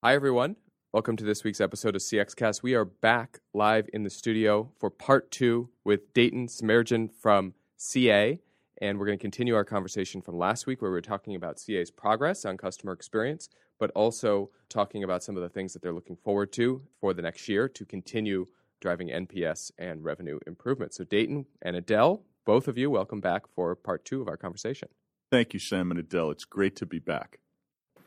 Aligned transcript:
Hi, 0.00 0.14
everyone. 0.14 0.54
Welcome 0.92 1.16
to 1.16 1.24
this 1.24 1.42
week's 1.42 1.60
episode 1.60 1.96
of 1.96 2.02
CXCast. 2.02 2.62
We 2.62 2.76
are 2.76 2.84
back 2.84 3.40
live 3.52 3.88
in 3.92 4.04
the 4.04 4.10
studio 4.10 4.70
for 4.78 4.90
part 4.90 5.32
two 5.32 5.70
with 5.82 6.14
Dayton 6.14 6.46
Semerjian 6.46 7.10
from 7.12 7.54
CA. 7.76 8.40
And 8.80 8.96
we're 8.96 9.06
going 9.06 9.18
to 9.18 9.20
continue 9.20 9.56
our 9.56 9.64
conversation 9.64 10.22
from 10.22 10.38
last 10.38 10.68
week 10.68 10.80
where 10.80 10.92
we 10.92 10.94
were 10.94 11.00
talking 11.00 11.34
about 11.34 11.60
CA's 11.60 11.90
progress 11.90 12.44
on 12.44 12.56
customer 12.56 12.92
experience, 12.92 13.48
but 13.80 13.90
also 13.90 14.50
talking 14.68 15.02
about 15.02 15.24
some 15.24 15.36
of 15.36 15.42
the 15.42 15.48
things 15.48 15.72
that 15.72 15.82
they're 15.82 15.92
looking 15.92 16.18
forward 16.22 16.52
to 16.52 16.80
for 17.00 17.12
the 17.12 17.22
next 17.22 17.48
year 17.48 17.68
to 17.68 17.84
continue 17.84 18.46
driving 18.80 19.08
NPS 19.08 19.72
and 19.78 20.04
revenue 20.04 20.38
improvement. 20.46 20.94
So, 20.94 21.02
Dayton 21.02 21.46
and 21.60 21.74
Adele, 21.74 22.22
both 22.46 22.68
of 22.68 22.78
you, 22.78 22.88
welcome 22.88 23.20
back 23.20 23.48
for 23.52 23.74
part 23.74 24.04
two 24.04 24.22
of 24.22 24.28
our 24.28 24.36
conversation. 24.36 24.90
Thank 25.32 25.54
you, 25.54 25.58
Sam 25.58 25.90
and 25.90 25.98
Adele. 25.98 26.30
It's 26.30 26.44
great 26.44 26.76
to 26.76 26.86
be 26.86 27.00
back. 27.00 27.40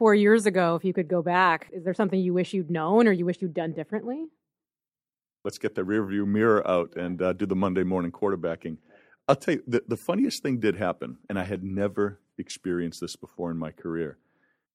Four 0.01 0.15
years 0.15 0.47
ago, 0.47 0.73
if 0.73 0.83
you 0.83 0.93
could 0.93 1.07
go 1.07 1.21
back, 1.21 1.69
is 1.71 1.83
there 1.83 1.93
something 1.93 2.19
you 2.19 2.33
wish 2.33 2.55
you'd 2.55 2.71
known 2.71 3.07
or 3.07 3.11
you 3.11 3.23
wish 3.23 3.39
you'd 3.39 3.53
done 3.53 3.71
differently? 3.71 4.25
Let's 5.43 5.59
get 5.59 5.75
the 5.75 5.83
rearview 5.83 6.25
mirror 6.25 6.67
out 6.67 6.95
and 6.95 7.21
uh, 7.21 7.33
do 7.33 7.45
the 7.45 7.55
Monday 7.55 7.83
morning 7.83 8.11
quarterbacking. 8.11 8.77
I'll 9.27 9.35
tell 9.35 9.53
you, 9.53 9.63
the, 9.67 9.83
the 9.87 9.97
funniest 9.97 10.41
thing 10.41 10.59
did 10.59 10.75
happen, 10.75 11.19
and 11.29 11.37
I 11.37 11.43
had 11.43 11.63
never 11.63 12.19
experienced 12.39 12.99
this 12.99 13.15
before 13.15 13.51
in 13.51 13.57
my 13.57 13.69
career. 13.69 14.17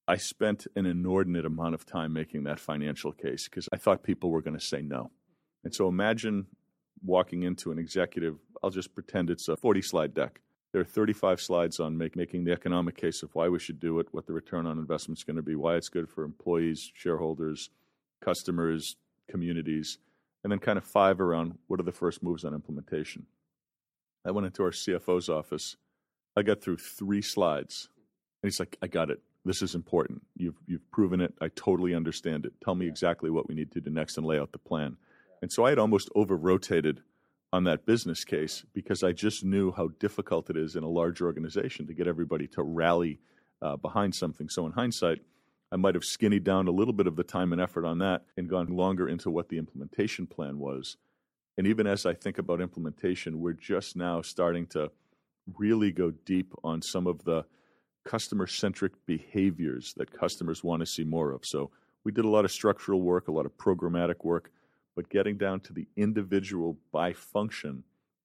I 0.07 0.17
spent 0.17 0.69
an 0.77 0.87
inordinate 0.87 1.45
amount 1.45 1.75
of 1.75 1.84
time 1.84 2.12
making 2.12 2.45
that 2.45 2.61
financial 2.61 3.11
case 3.11 3.48
because 3.48 3.69
I 3.73 3.79
thought 3.79 4.05
people 4.05 4.31
were 4.31 4.43
going 4.43 4.56
to 4.56 4.65
say 4.65 4.81
no. 4.81 5.11
And 5.65 5.75
so 5.75 5.89
imagine 5.89 6.47
walking 7.05 7.43
into 7.43 7.73
an 7.73 7.81
executive, 7.81 8.37
I'll 8.62 8.70
just 8.70 8.95
pretend 8.95 9.31
it's 9.31 9.48
a 9.48 9.56
40 9.56 9.83
slide 9.83 10.15
deck. 10.15 10.41
There 10.77 10.83
are 10.83 10.85
35 10.85 11.41
slides 11.41 11.80
on 11.80 11.97
make, 11.97 12.16
making 12.16 12.45
the 12.45 12.53
economic 12.53 12.98
case 12.98 13.23
of 13.23 13.34
why 13.34 13.48
we 13.48 13.59
should 13.59 13.80
do 13.80 13.98
it, 13.98 14.09
what 14.11 14.27
the 14.27 14.34
return 14.34 14.67
on 14.67 14.79
investment 14.79 15.19
is 15.19 15.25
going 15.25 15.37
to 15.37 15.43
be, 15.43 15.55
why 15.55 15.77
it's 15.77 15.89
good 15.89 16.07
for 16.07 16.23
employees, 16.23 16.93
shareholders, 16.93 17.71
customers, 18.21 18.97
communities, 19.27 19.97
and 20.45 20.53
then 20.53 20.59
kind 20.59 20.77
of 20.77 20.84
five 20.84 21.19
around 21.19 21.56
what 21.69 21.81
are 21.81 21.83
the 21.83 21.92
first 21.92 22.23
moves 22.23 22.45
on 22.45 22.53
implementation. 22.53 23.25
I 24.23 24.33
went 24.33 24.48
into 24.48 24.65
our 24.65 24.70
CFO's 24.70 25.31
office. 25.31 25.77
I 26.37 26.42
got 26.42 26.61
through 26.61 26.77
three 26.77 27.22
slides, 27.22 27.89
and 28.43 28.50
he's 28.50 28.61
like, 28.61 28.77
I 28.83 28.87
got 28.87 29.09
it. 29.09 29.22
This 29.47 29.62
is 29.62 29.75
important. 29.75 30.25
You've, 30.37 30.61
you've 30.67 30.91
proven 30.91 31.22
it. 31.22 31.33
I 31.41 31.48
totally 31.56 31.95
understand 31.95 32.45
it. 32.45 32.53
Tell 32.62 32.75
me 32.75 32.87
exactly 32.87 33.31
what 33.31 33.48
we 33.48 33.55
need 33.55 33.72
to 33.72 33.81
do 33.81 33.89
next 33.89 34.19
and 34.19 34.27
lay 34.27 34.39
out 34.39 34.53
the 34.53 34.59
plan. 34.59 34.98
And 35.41 35.50
so 35.50 35.65
I 35.65 35.70
had 35.70 35.78
almost 35.78 36.11
over 36.15 36.37
rotated 36.37 37.00
on 37.57 37.65
that 37.65 37.87
business 37.87 38.23
case 38.23 38.65
because 38.75 39.03
I 39.03 39.12
just 39.12 39.43
knew 39.43 39.73
how 39.73 39.89
difficult 39.99 40.51
it 40.51 40.59
is 40.59 40.77
in 40.77 40.85
a 40.85 40.89
large 40.89 41.23
organization 41.23 41.87
to 41.87 41.95
get 41.95 42.07
everybody 42.07 42.47
to 42.49 42.62
rally 42.62 43.19
uh, 43.62 43.77
behind 43.77 44.15
something. 44.15 44.51
So, 44.51 44.67
in 44.67 44.73
hindsight, 44.73 45.23
I 45.73 45.77
might 45.77 45.95
have 45.95 46.05
skinnied 46.05 46.45
down 46.45 46.69
a 46.69 46.71
little 46.71 46.93
bit 46.93 47.07
of 47.07 47.17
the 47.17 47.25
time 47.25 47.53
and 47.53 47.61
effort 47.61 47.87
on 47.87 47.99
that 47.99 48.27
and 48.37 48.49
gone 48.49 48.69
longer 48.69 49.09
into 49.09 49.31
what 49.31 49.49
the 49.49 49.57
implementation 49.57 50.27
plan 50.27 50.59
was. 50.59 50.99
And 51.57 51.67
even 51.67 51.87
as 51.87 52.05
I 52.05 52.12
think 52.12 52.37
about 52.37 52.61
implementation, 52.61 53.41
we're 53.41 53.55
just 53.55 53.97
now 53.97 54.21
starting 54.21 54.67
to 54.69 54.91
really 55.57 55.91
go 55.91 56.11
deep 56.11 56.53
on 56.62 56.83
some 56.83 57.07
of 57.07 57.25
the 57.25 57.47
customer 58.05 58.47
centric 58.47 58.93
behaviors 59.07 59.95
that 59.95 60.12
customers 60.12 60.62
want 60.62 60.81
to 60.81 60.87
see 60.87 61.05
more 61.05 61.33
of. 61.33 61.47
So, 61.47 61.71
we 62.05 62.12
did 62.12 62.27
a 62.27 62.29
lot 62.29 62.45
of 62.45 62.53
structural 62.53 63.01
work, 63.01 63.29
a 63.29 63.33
lot 63.33 63.47
of 63.47 63.57
programmatic 63.57 64.25
work 64.25 64.53
but 64.97 65.11
getting 65.11 65.36
down 65.36 65.61
to 65.61 65.72
the 65.72 65.86
individual 65.97 66.78
by 66.91 67.12
function 67.12 67.84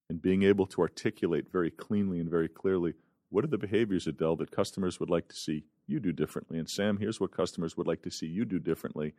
and 0.09 0.21
being 0.21 0.41
able 0.43 0.65
to 0.65 0.81
articulate 0.81 1.51
very 1.51 1.69
cleanly 1.69 2.19
and 2.19 2.29
very 2.29 2.47
clearly 2.47 2.93
what 3.29 3.45
are 3.45 3.49
the 3.49 3.57
behaviors, 3.57 4.07
Adele, 4.07 4.35
that 4.37 4.51
customers 4.51 4.99
would 4.99 5.09
like 5.09 5.27
to 5.29 5.35
see 5.35 5.63
you 5.87 5.99
do 5.99 6.11
differently? 6.11 6.57
And 6.57 6.69
Sam, 6.69 6.97
here's 6.97 7.19
what 7.19 7.31
customers 7.31 7.77
would 7.77 7.87
like 7.87 8.01
to 8.01 8.11
see 8.11 8.25
you 8.25 8.43
do 8.43 8.59
differently. 8.59 9.13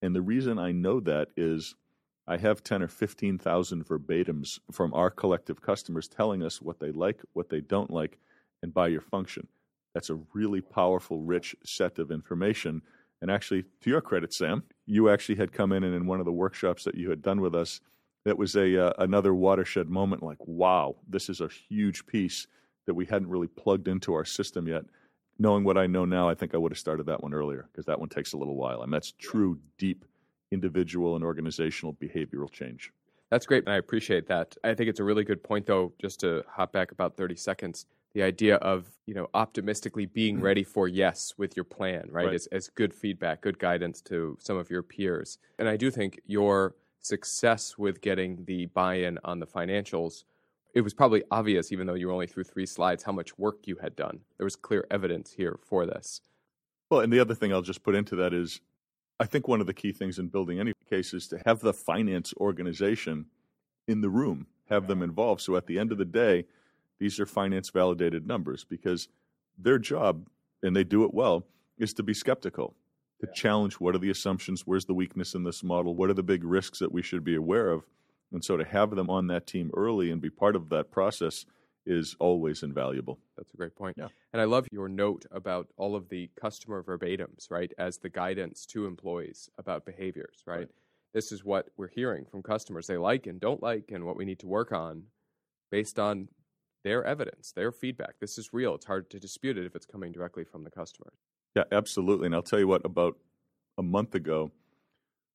And 0.00 0.14
the 0.14 0.22
reason 0.22 0.60
I 0.60 0.70
know 0.70 1.00
that 1.00 1.28
is 1.36 1.74
I 2.26 2.36
have 2.36 2.62
10 2.62 2.82
or 2.82 2.88
15,000 2.88 3.84
verbatims 3.84 4.60
from 4.70 4.94
our 4.94 5.10
collective 5.10 5.60
customers 5.60 6.06
telling 6.06 6.42
us 6.42 6.62
what 6.62 6.78
they 6.78 6.92
like, 6.92 7.22
what 7.32 7.48
they 7.48 7.60
don't 7.60 7.90
like, 7.90 8.18
and 8.62 8.72
by 8.72 8.88
your 8.88 9.00
function. 9.00 9.48
That's 9.92 10.10
a 10.10 10.20
really 10.34 10.60
powerful, 10.60 11.20
rich 11.20 11.56
set 11.64 11.98
of 11.98 12.12
information 12.12 12.82
and 13.20 13.30
actually, 13.30 13.64
to 13.80 13.90
your 13.90 14.00
credit, 14.00 14.32
Sam, 14.32 14.62
you 14.88 15.10
actually 15.10 15.34
had 15.36 15.52
come 15.52 15.72
in 15.72 15.84
and 15.84 15.94
in 15.94 16.06
one 16.06 16.18
of 16.18 16.26
the 16.26 16.32
workshops 16.32 16.82
that 16.84 16.94
you 16.94 17.10
had 17.10 17.22
done 17.22 17.40
with 17.40 17.54
us, 17.54 17.80
that 18.24 18.38
was 18.38 18.56
a 18.56 18.86
uh, 18.86 18.92
another 18.98 19.34
watershed 19.34 19.88
moment. 19.88 20.22
Like, 20.22 20.38
wow, 20.40 20.96
this 21.08 21.28
is 21.28 21.40
a 21.40 21.48
huge 21.48 22.06
piece 22.06 22.46
that 22.86 22.94
we 22.94 23.04
hadn't 23.04 23.28
really 23.28 23.48
plugged 23.48 23.86
into 23.86 24.14
our 24.14 24.24
system 24.24 24.66
yet. 24.66 24.84
Knowing 25.38 25.62
what 25.62 25.78
I 25.78 25.86
know 25.86 26.04
now, 26.04 26.28
I 26.28 26.34
think 26.34 26.54
I 26.54 26.58
would 26.58 26.72
have 26.72 26.78
started 26.78 27.06
that 27.06 27.22
one 27.22 27.34
earlier 27.34 27.68
because 27.70 27.84
that 27.86 28.00
one 28.00 28.08
takes 28.08 28.32
a 28.32 28.36
little 28.36 28.56
while. 28.56 28.80
I 28.80 28.86
mean, 28.86 28.92
that's 28.92 29.12
true, 29.12 29.58
deep 29.76 30.04
individual 30.50 31.14
and 31.14 31.24
organizational 31.24 31.94
behavioral 31.94 32.50
change. 32.50 32.90
That's 33.30 33.44
great, 33.44 33.64
and 33.64 33.72
I 33.72 33.76
appreciate 33.76 34.26
that. 34.28 34.56
I 34.64 34.74
think 34.74 34.88
it's 34.88 35.00
a 35.00 35.04
really 35.04 35.22
good 35.22 35.42
point, 35.42 35.66
though, 35.66 35.92
just 36.00 36.18
to 36.20 36.42
hop 36.48 36.72
back 36.72 36.92
about 36.92 37.16
30 37.16 37.36
seconds 37.36 37.86
the 38.14 38.22
idea 38.22 38.56
of 38.56 38.86
you 39.06 39.14
know 39.14 39.28
optimistically 39.34 40.06
being 40.06 40.36
mm-hmm. 40.36 40.44
ready 40.44 40.64
for 40.64 40.88
yes 40.88 41.34
with 41.36 41.56
your 41.56 41.64
plan 41.64 42.08
right, 42.10 42.26
right. 42.26 42.34
As, 42.34 42.46
as 42.48 42.68
good 42.68 42.94
feedback 42.94 43.40
good 43.40 43.58
guidance 43.58 44.00
to 44.02 44.36
some 44.40 44.56
of 44.56 44.70
your 44.70 44.82
peers. 44.82 45.38
And 45.58 45.68
i 45.68 45.76
do 45.76 45.90
think 45.90 46.20
your 46.26 46.74
success 47.00 47.78
with 47.78 48.00
getting 48.00 48.44
the 48.44 48.66
buy-in 48.66 49.18
on 49.24 49.38
the 49.38 49.46
financials 49.46 50.24
it 50.74 50.82
was 50.82 50.94
probably 50.94 51.22
obvious 51.30 51.72
even 51.72 51.86
though 51.86 51.94
you 51.94 52.06
were 52.06 52.12
only 52.12 52.26
through 52.26 52.44
three 52.44 52.66
slides 52.66 53.02
how 53.02 53.12
much 53.12 53.38
work 53.38 53.66
you 53.66 53.76
had 53.80 53.96
done. 53.96 54.20
There 54.36 54.44
was 54.44 54.54
clear 54.54 54.86
evidence 54.90 55.32
here 55.32 55.58
for 55.62 55.86
this. 55.86 56.20
Well 56.90 57.00
and 57.00 57.12
the 57.12 57.20
other 57.20 57.34
thing 57.34 57.52
i'll 57.52 57.62
just 57.62 57.82
put 57.82 57.94
into 57.94 58.16
that 58.16 58.32
is 58.32 58.60
i 59.20 59.26
think 59.26 59.48
one 59.48 59.60
of 59.60 59.66
the 59.66 59.74
key 59.74 59.92
things 59.92 60.18
in 60.18 60.28
building 60.28 60.58
any 60.58 60.72
case 60.88 61.12
is 61.12 61.28
to 61.28 61.40
have 61.44 61.60
the 61.60 61.74
finance 61.74 62.32
organization 62.38 63.26
in 63.86 64.00
the 64.00 64.10
room 64.10 64.46
have 64.68 64.86
them 64.86 65.02
involved. 65.02 65.40
So 65.40 65.56
at 65.56 65.66
the 65.66 65.78
end 65.78 65.92
of 65.92 65.98
the 65.98 66.04
day 66.04 66.44
these 66.98 67.20
are 67.20 67.26
finance 67.26 67.70
validated 67.70 68.26
numbers 68.26 68.64
because 68.64 69.08
their 69.56 69.78
job, 69.78 70.28
and 70.62 70.74
they 70.74 70.84
do 70.84 71.04
it 71.04 71.14
well, 71.14 71.46
is 71.78 71.92
to 71.94 72.02
be 72.02 72.14
skeptical, 72.14 72.74
to 73.20 73.26
yeah. 73.26 73.34
challenge 73.34 73.74
what 73.74 73.94
are 73.94 73.98
the 73.98 74.10
assumptions, 74.10 74.62
where's 74.66 74.86
the 74.86 74.94
weakness 74.94 75.34
in 75.34 75.44
this 75.44 75.62
model, 75.62 75.94
what 75.94 76.10
are 76.10 76.14
the 76.14 76.22
big 76.22 76.44
risks 76.44 76.78
that 76.78 76.92
we 76.92 77.02
should 77.02 77.24
be 77.24 77.34
aware 77.34 77.70
of. 77.70 77.84
And 78.32 78.44
so 78.44 78.56
to 78.56 78.64
have 78.64 78.90
them 78.90 79.08
on 79.08 79.28
that 79.28 79.46
team 79.46 79.70
early 79.74 80.10
and 80.10 80.20
be 80.20 80.30
part 80.30 80.54
of 80.54 80.68
that 80.68 80.90
process 80.90 81.46
is 81.86 82.14
always 82.18 82.62
invaluable. 82.62 83.18
That's 83.36 83.52
a 83.54 83.56
great 83.56 83.74
point. 83.74 83.96
Yeah. 83.98 84.08
And 84.32 84.42
I 84.42 84.44
love 84.44 84.66
your 84.70 84.88
note 84.88 85.24
about 85.30 85.68
all 85.78 85.96
of 85.96 86.10
the 86.10 86.30
customer 86.38 86.82
verbatims, 86.82 87.50
right, 87.50 87.72
as 87.78 87.98
the 87.98 88.10
guidance 88.10 88.66
to 88.66 88.86
employees 88.86 89.48
about 89.56 89.86
behaviors, 89.86 90.42
right? 90.46 90.58
right? 90.58 90.68
This 91.14 91.32
is 91.32 91.42
what 91.42 91.70
we're 91.78 91.88
hearing 91.88 92.26
from 92.26 92.42
customers 92.42 92.86
they 92.86 92.98
like 92.98 93.26
and 93.26 93.40
don't 93.40 93.62
like 93.62 93.90
and 93.90 94.04
what 94.04 94.16
we 94.16 94.26
need 94.26 94.40
to 94.40 94.46
work 94.46 94.70
on 94.72 95.04
based 95.70 95.98
on 95.98 96.28
their 96.84 97.04
evidence, 97.04 97.52
their 97.52 97.72
feedback. 97.72 98.14
This 98.20 98.38
is 98.38 98.52
real. 98.52 98.74
It's 98.74 98.86
hard 98.86 99.10
to 99.10 99.18
dispute 99.18 99.58
it 99.58 99.66
if 99.66 99.74
it's 99.74 99.86
coming 99.86 100.12
directly 100.12 100.44
from 100.44 100.64
the 100.64 100.70
customer. 100.70 101.12
Yeah, 101.56 101.64
absolutely. 101.72 102.26
And 102.26 102.34
I'll 102.34 102.42
tell 102.42 102.58
you 102.58 102.68
what, 102.68 102.84
about 102.84 103.16
a 103.76 103.82
month 103.82 104.14
ago, 104.14 104.50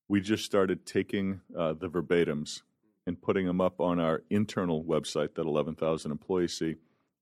we 0.07 0.21
just 0.21 0.45
started 0.45 0.85
taking 0.85 1.41
uh, 1.57 1.73
the 1.73 1.89
verbatims 1.89 2.61
and 3.05 3.21
putting 3.21 3.45
them 3.45 3.59
up 3.59 3.81
on 3.81 3.99
our 3.99 4.23
internal 4.29 4.83
website 4.83 5.35
that 5.35 5.45
11,000 5.45 6.11
employees 6.11 6.57
see 6.57 6.75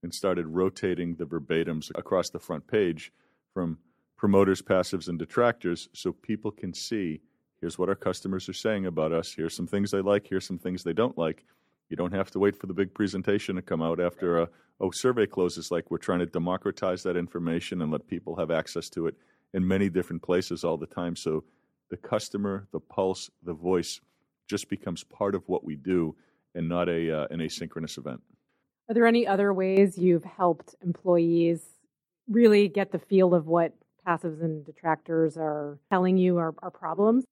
and 0.03 0.13
started 0.13 0.47
rotating 0.47 1.15
the 1.15 1.25
verbatims 1.25 1.91
across 1.95 2.29
the 2.29 2.39
front 2.39 2.67
page 2.67 3.11
from 3.53 3.77
promoters, 4.17 4.61
passives, 4.61 5.07
and 5.07 5.17
detractors 5.17 5.89
so 5.93 6.11
people 6.11 6.51
can 6.51 6.73
see 6.73 7.21
here's 7.59 7.77
what 7.77 7.89
our 7.89 7.95
customers 7.95 8.49
are 8.49 8.53
saying 8.53 8.87
about 8.87 9.11
us, 9.11 9.33
here's 9.33 9.55
some 9.55 9.67
things 9.67 9.91
they 9.91 10.01
like, 10.01 10.27
here's 10.27 10.45
some 10.45 10.57
things 10.57 10.83
they 10.83 10.93
don't 10.93 11.17
like 11.17 11.45
you 11.91 11.97
don't 11.97 12.13
have 12.13 12.31
to 12.31 12.39
wait 12.39 12.55
for 12.55 12.67
the 12.67 12.73
big 12.73 12.93
presentation 12.93 13.57
to 13.57 13.61
come 13.61 13.81
out 13.81 13.99
after 13.99 14.39
a 14.39 14.49
oh 14.79 14.91
survey 14.91 15.27
closes. 15.27 15.71
Like 15.71 15.91
we're 15.91 15.97
trying 15.97 16.19
to 16.19 16.25
democratize 16.25 17.03
that 17.03 17.17
information 17.17 17.81
and 17.81 17.91
let 17.91 18.07
people 18.07 18.37
have 18.37 18.49
access 18.49 18.89
to 18.91 19.07
it 19.07 19.15
in 19.53 19.67
many 19.67 19.89
different 19.89 20.21
places 20.21 20.63
all 20.63 20.77
the 20.77 20.87
time. 20.87 21.17
So 21.17 21.43
the 21.89 21.97
customer, 21.97 22.65
the 22.71 22.79
pulse, 22.79 23.29
the 23.43 23.53
voice 23.53 23.99
just 24.47 24.69
becomes 24.69 25.03
part 25.03 25.35
of 25.35 25.43
what 25.47 25.65
we 25.65 25.75
do 25.75 26.15
and 26.55 26.67
not 26.69 26.87
a 26.87 27.23
uh, 27.23 27.27
an 27.29 27.39
asynchronous 27.39 27.97
event. 27.97 28.21
Are 28.89 28.93
there 28.93 29.05
any 29.05 29.27
other 29.27 29.53
ways 29.53 29.97
you've 29.97 30.23
helped 30.23 30.75
employees 30.81 31.61
really 32.29 32.69
get 32.69 32.93
the 32.93 32.99
feel 32.99 33.35
of 33.35 33.47
what 33.47 33.73
passives 34.07 34.41
and 34.41 34.65
detractors 34.65 35.35
are 35.37 35.77
telling 35.89 36.17
you 36.17 36.37
are, 36.37 36.55
are 36.59 36.71
problems? 36.71 37.25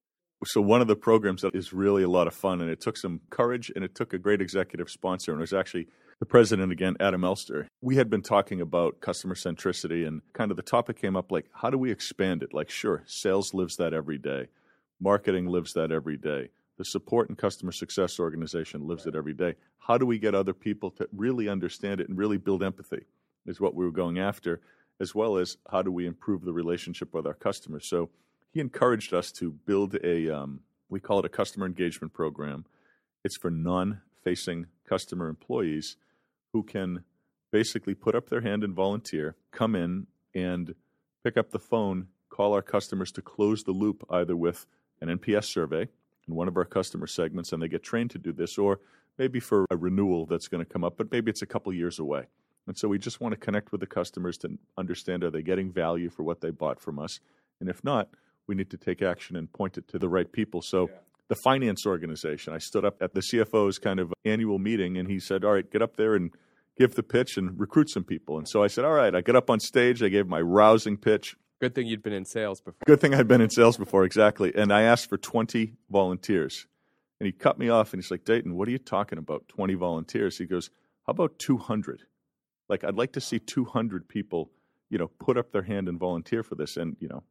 So 0.46 0.62
one 0.62 0.82
of 0.82 0.88
the 0.88 0.96
programs 0.96 1.42
that 1.42 1.56
is 1.56 1.74
really 1.74 2.04
a 2.04 2.10
lot 2.10 2.28
of 2.28 2.34
fun, 2.34 2.62
and 2.62 2.70
it 2.70 2.80
took 2.80 2.98
some 2.98 3.22
courage, 3.30 3.72
and 3.76 3.84
it 3.84 3.96
took 3.96 4.14
a 4.14 4.18
great 4.18 4.42
executive 4.42 4.90
sponsor, 4.90 5.32
and 5.32 5.40
it 5.40 5.44
was 5.44 5.54
actually 5.54 5.88
the 6.20 6.26
president 6.26 6.72
again, 6.72 6.96
Adam 7.00 7.24
Elster. 7.24 7.68
We 7.82 7.96
had 7.96 8.10
been 8.10 8.22
talking 8.22 8.62
about 8.62 9.02
customer 9.02 9.36
centricity, 9.36 10.08
and 10.08 10.22
kind 10.34 10.52
of 10.52 10.58
the 10.58 10.64
topic 10.64 11.00
came 11.00 11.16
up 11.16 11.32
like, 11.32 11.46
how 11.54 11.70
do 11.70 11.78
we 11.78 11.92
expand 11.92 12.44
it? 12.44 12.54
Like, 12.54 12.70
sure, 12.70 13.04
sales 13.06 13.54
lives 13.54 13.78
that 13.78 13.94
every 13.94 14.18
day, 14.18 14.48
marketing 15.00 15.48
lives 15.48 15.74
that 15.74 15.92
every 15.92 16.18
day, 16.18 16.50
the 16.78 16.86
support 16.86 17.30
and 17.30 17.38
customer 17.38 17.72
success 17.72 18.20
organization 18.20 18.88
lives 18.88 19.06
it 19.06 19.16
every 19.16 19.34
day. 19.34 19.56
How 19.80 19.98
do 19.98 20.06
we 20.06 20.20
get 20.20 20.36
other 20.36 20.54
people 20.54 20.92
to 20.92 21.08
really 21.14 21.50
understand 21.50 22.00
it 22.00 22.08
and 22.08 22.18
really 22.18 22.38
build 22.38 22.64
empathy? 22.64 23.06
Is 23.46 23.60
what 23.60 23.76
we 23.76 23.84
were 23.84 23.92
going 23.92 24.20
after, 24.20 24.62
as 25.00 25.16
well 25.16 25.38
as 25.38 25.58
how 25.70 25.82
do 25.82 25.92
we 25.92 26.06
improve 26.06 26.44
the 26.44 26.54
relationship 26.54 27.14
with 27.14 27.26
our 27.26 27.34
customers? 27.34 27.88
So 27.88 28.10
he 28.52 28.60
encouraged 28.60 29.14
us 29.14 29.32
to 29.34 29.52
build 29.52 29.96
a, 30.04 30.30
um, 30.30 30.62
we 30.90 31.00
call 31.00 31.20
it 31.20 31.26
a 31.26 31.30
customer 31.30 31.66
engagement 31.66 32.14
program. 32.14 32.66
It's 33.24 33.38
for 33.38 33.52
non 33.52 34.02
facing 34.24 34.68
customer 34.88 35.28
employees 35.28 35.98
who 36.54 36.64
can 36.64 37.04
basically 37.52 37.94
put 37.94 38.16
up 38.16 38.30
their 38.30 38.42
hand 38.42 38.64
and 38.64 38.74
volunteer, 38.74 39.36
come 39.52 39.76
in 39.76 40.08
and 40.34 40.74
pick 41.24 41.38
up 41.38 41.52
the 41.52 41.60
phone, 41.60 42.08
call 42.30 42.54
our 42.54 42.62
customers 42.62 43.12
to 43.12 43.22
close 43.22 43.64
the 43.64 43.72
loop 43.72 44.04
either 44.10 44.36
with 44.36 44.66
an 45.02 45.10
NPS 45.18 45.46
survey 45.46 45.88
in 46.28 46.36
one 46.36 46.48
of 46.48 46.58
our 46.58 46.66
customer 46.66 47.08
segments, 47.08 47.52
and 47.52 47.62
they 47.62 47.68
get 47.68 47.84
trained 47.84 48.12
to 48.12 48.18
do 48.18 48.32
this, 48.32 48.58
or 48.58 48.80
maybe 49.18 49.40
for 49.40 49.66
a 49.72 49.78
renewal 49.78 50.26
that's 50.26 50.48
going 50.48 50.64
to 50.64 50.72
come 50.72 50.84
up, 50.84 50.98
but 50.98 51.12
maybe 51.12 51.30
it's 51.30 51.42
a 51.42 51.48
couple 51.48 51.74
years 51.74 52.00
away. 52.00 52.26
And 52.68 52.78
so 52.78 52.88
we 52.88 53.00
just 53.00 53.20
want 53.20 53.34
to 53.34 53.40
connect 53.40 53.72
with 53.72 53.82
the 53.82 53.88
customers 53.88 54.38
to 54.40 54.58
understand 54.78 55.24
are 55.24 55.32
they 55.32 55.42
getting 55.42 55.72
value 55.72 56.10
for 56.10 56.24
what 56.24 56.42
they 56.42 56.52
bought 56.52 56.80
from 56.80 57.00
us? 57.00 57.20
And 57.60 57.68
if 57.68 57.84
not, 57.84 58.10
we 58.50 58.56
need 58.56 58.72
to 58.72 58.78
take 58.78 59.02
action 59.02 59.38
and 59.38 59.54
point 59.54 59.78
it 59.78 59.88
to 59.88 60.00
the 60.00 60.10
right 60.10 60.30
people. 60.30 60.62
So 60.62 60.90
yeah. 60.90 60.98
the 61.30 61.36
finance 61.36 61.86
organization, 61.86 62.52
I 62.52 62.58
stood 62.58 62.84
up 62.84 63.02
at 63.02 63.14
the 63.14 63.22
CFO's 63.22 63.78
kind 63.78 64.00
of 64.00 64.12
annual 64.26 64.58
meeting 64.58 64.98
and 64.98 65.08
he 65.08 65.20
said, 65.20 65.46
All 65.46 65.54
right, 65.54 65.72
get 65.72 65.82
up 65.82 65.96
there 65.96 66.16
and 66.16 66.32
give 66.78 66.96
the 66.96 67.04
pitch 67.04 67.38
and 67.38 67.58
recruit 67.58 67.90
some 67.90 68.04
people. 68.04 68.38
And 68.38 68.50
so 68.50 68.64
I 68.64 68.68
said, 68.68 68.84
All 68.84 68.94
right, 68.94 69.16
I 69.16 69.22
got 69.22 69.36
up 69.36 69.50
on 69.50 69.60
stage, 69.60 70.04
I 70.04 70.10
gave 70.10 70.28
my 70.28 70.42
rousing 70.42 70.98
pitch. 70.98 71.38
Good 71.62 71.76
thing 71.76 71.88
you'd 71.88 72.02
been 72.02 72.14
in 72.14 72.26
sales 72.26 72.60
before. 72.60 72.80
Good 72.86 73.00
thing 73.00 73.14
I'd 73.14 73.28
been 73.28 73.42
in 73.42 73.50
sales 73.50 73.78
before, 73.78 74.04
exactly. 74.04 74.52
And 74.56 74.74
I 74.74 74.82
asked 74.82 75.08
for 75.10 75.18
20 75.18 75.74
volunteers. 75.90 76.66
And 77.20 77.28
he 77.28 77.34
cut 77.34 77.60
me 77.60 77.68
off 77.68 77.94
and 77.94 78.02
he's 78.02 78.10
like, 78.10 78.24
Dayton, 78.24 78.56
what 78.56 78.68
are 78.68 78.72
you 78.72 78.78
talking 78.78 79.20
about? 79.20 79.48
20 79.50 79.76
volunteers. 79.76 80.38
He 80.38 80.46
goes, 80.46 80.70
How 81.06 81.12
about 81.12 81.38
200? 81.38 82.04
Like, 82.68 82.84
I'd 82.84 82.96
like 82.96 83.12
to 83.14 83.22
see 83.22 83.40
200 83.40 84.08
people, 84.08 84.52
you 84.90 84.98
know, 84.98 85.10
put 85.20 85.38
up 85.38 85.52
their 85.52 85.64
hand 85.64 85.90
and 85.90 86.00
volunteer 86.00 86.44
for 86.44 86.56
this. 86.56 86.78
And, 86.78 86.96
you 87.00 87.10
know, 87.10 87.24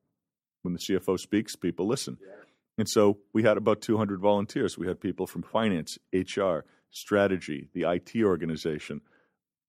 when 0.68 0.74
the 0.74 0.80
CFO 0.80 1.18
speaks, 1.18 1.56
people 1.56 1.86
listen. 1.86 2.18
Yeah. 2.20 2.34
And 2.76 2.88
so 2.88 3.18
we 3.32 3.42
had 3.42 3.56
about 3.56 3.80
200 3.80 4.20
volunteers. 4.20 4.76
We 4.76 4.86
had 4.86 5.00
people 5.00 5.26
from 5.26 5.42
finance, 5.42 5.98
HR, 6.12 6.60
strategy, 6.90 7.68
the 7.72 7.90
IT 7.90 8.12
organization, 8.22 9.00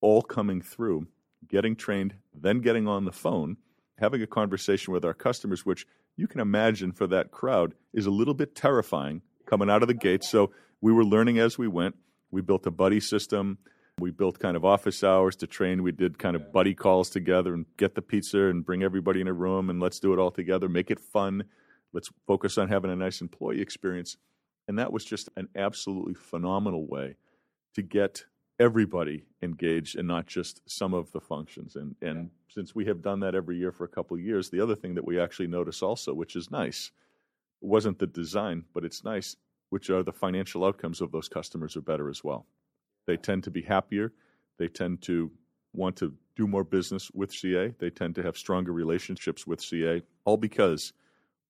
all 0.01 0.21
coming 0.21 0.61
through, 0.61 1.07
getting 1.47 1.75
trained, 1.75 2.15
then 2.33 2.59
getting 2.59 2.87
on 2.87 3.05
the 3.05 3.11
phone, 3.11 3.57
having 3.97 4.21
a 4.21 4.27
conversation 4.27 4.93
with 4.93 5.05
our 5.05 5.13
customers, 5.13 5.65
which 5.65 5.87
you 6.17 6.27
can 6.27 6.41
imagine 6.41 6.91
for 6.91 7.07
that 7.07 7.31
crowd 7.31 7.73
is 7.93 8.05
a 8.05 8.11
little 8.11 8.33
bit 8.33 8.53
terrifying 8.53 9.21
coming 9.45 9.69
out 9.69 9.81
of 9.81 9.87
the 9.87 9.93
gates. 9.93 10.29
So 10.29 10.51
we 10.81 10.91
were 10.91 11.05
learning 11.05 11.39
as 11.39 11.57
we 11.57 11.67
went. 11.67 11.95
We 12.29 12.41
built 12.41 12.67
a 12.67 12.71
buddy 12.71 12.99
system. 12.99 13.57
We 13.99 14.11
built 14.11 14.39
kind 14.39 14.55
of 14.55 14.65
office 14.65 15.03
hours 15.03 15.35
to 15.37 15.47
train. 15.47 15.83
We 15.83 15.91
did 15.91 16.17
kind 16.17 16.35
of 16.35 16.51
buddy 16.51 16.73
calls 16.73 17.09
together 17.09 17.53
and 17.53 17.65
get 17.77 17.95
the 17.95 18.01
pizza 18.01 18.45
and 18.45 18.65
bring 18.65 18.83
everybody 18.83 19.21
in 19.21 19.27
a 19.27 19.33
room 19.33 19.69
and 19.69 19.79
let's 19.79 19.99
do 19.99 20.13
it 20.13 20.19
all 20.19 20.31
together. 20.31 20.69
Make 20.69 20.91
it 20.91 20.99
fun. 20.99 21.43
Let's 21.93 22.11
focus 22.27 22.57
on 22.57 22.69
having 22.69 22.91
a 22.91 22.95
nice 22.95 23.21
employee 23.21 23.61
experience. 23.61 24.17
And 24.67 24.77
that 24.77 24.93
was 24.93 25.03
just 25.03 25.29
an 25.35 25.49
absolutely 25.55 26.13
phenomenal 26.13 26.85
way 26.85 27.15
to 27.73 27.81
get 27.81 28.23
everybody 28.59 29.23
engaged 29.41 29.97
and 29.97 30.07
not 30.07 30.27
just 30.27 30.61
some 30.69 30.93
of 30.93 31.11
the 31.11 31.21
functions. 31.21 31.75
And 31.75 31.95
and 32.01 32.17
yeah. 32.17 32.53
since 32.53 32.75
we 32.75 32.85
have 32.85 33.01
done 33.01 33.21
that 33.21 33.35
every 33.35 33.57
year 33.57 33.71
for 33.71 33.85
a 33.85 33.89
couple 33.89 34.17
of 34.17 34.23
years, 34.23 34.49
the 34.49 34.61
other 34.61 34.75
thing 34.75 34.95
that 34.95 35.05
we 35.05 35.19
actually 35.19 35.47
notice 35.47 35.81
also, 35.81 36.13
which 36.13 36.35
is 36.35 36.51
nice, 36.51 36.91
wasn't 37.61 37.99
the 37.99 38.07
design, 38.07 38.65
but 38.73 38.85
it's 38.85 39.03
nice, 39.03 39.35
which 39.69 39.89
are 39.89 40.03
the 40.03 40.11
financial 40.11 40.65
outcomes 40.65 41.01
of 41.01 41.11
those 41.11 41.29
customers 41.29 41.75
are 41.75 41.81
better 41.81 42.09
as 42.09 42.23
well. 42.23 42.45
They 43.09 43.17
tend 43.17 43.43
to 43.45 43.49
be 43.49 43.63
happier. 43.63 44.13
They 44.59 44.67
tend 44.67 45.01
to 45.01 45.31
want 45.73 45.95
to 45.95 46.13
do 46.35 46.45
more 46.45 46.63
business 46.63 47.09
with 47.09 47.33
CA. 47.33 47.73
They 47.79 47.89
tend 47.89 48.13
to 48.13 48.21
have 48.21 48.37
stronger 48.37 48.71
relationships 48.71 49.47
with 49.47 49.61
CA, 49.61 50.03
all 50.25 50.37
because 50.37 50.93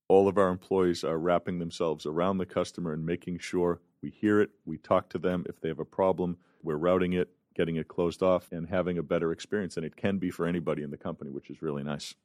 all 0.07 0.29
of 0.29 0.37
our 0.37 0.47
employees 0.47 1.03
are 1.03 1.17
wrapping 1.17 1.59
themselves 1.59 2.05
around 2.05 2.37
the 2.37 2.45
customer 2.45 2.93
and 2.93 3.05
making 3.05 3.39
sure 3.39 3.81
we 4.01 4.09
hear 4.09 4.39
it, 4.39 4.51
we 4.63 4.77
talk 4.77 5.09
to 5.09 5.19
them. 5.19 5.45
If 5.49 5.59
they 5.59 5.67
have 5.67 5.79
a 5.79 5.83
problem, 5.83 6.37
we're 6.63 6.77
routing 6.77 7.11
it, 7.11 7.27
getting 7.55 7.75
it 7.75 7.89
closed 7.89 8.23
off, 8.23 8.53
and 8.53 8.69
having 8.69 8.97
a 8.97 9.03
better 9.03 9.33
experience. 9.33 9.75
And 9.75 9.85
it 9.85 9.97
can 9.97 10.17
be 10.17 10.31
for 10.31 10.47
anybody 10.47 10.81
in 10.81 10.91
the 10.91 10.97
company, 10.97 11.29
which 11.29 11.49
is 11.49 11.61
really 11.61 11.83
nice 11.83 12.15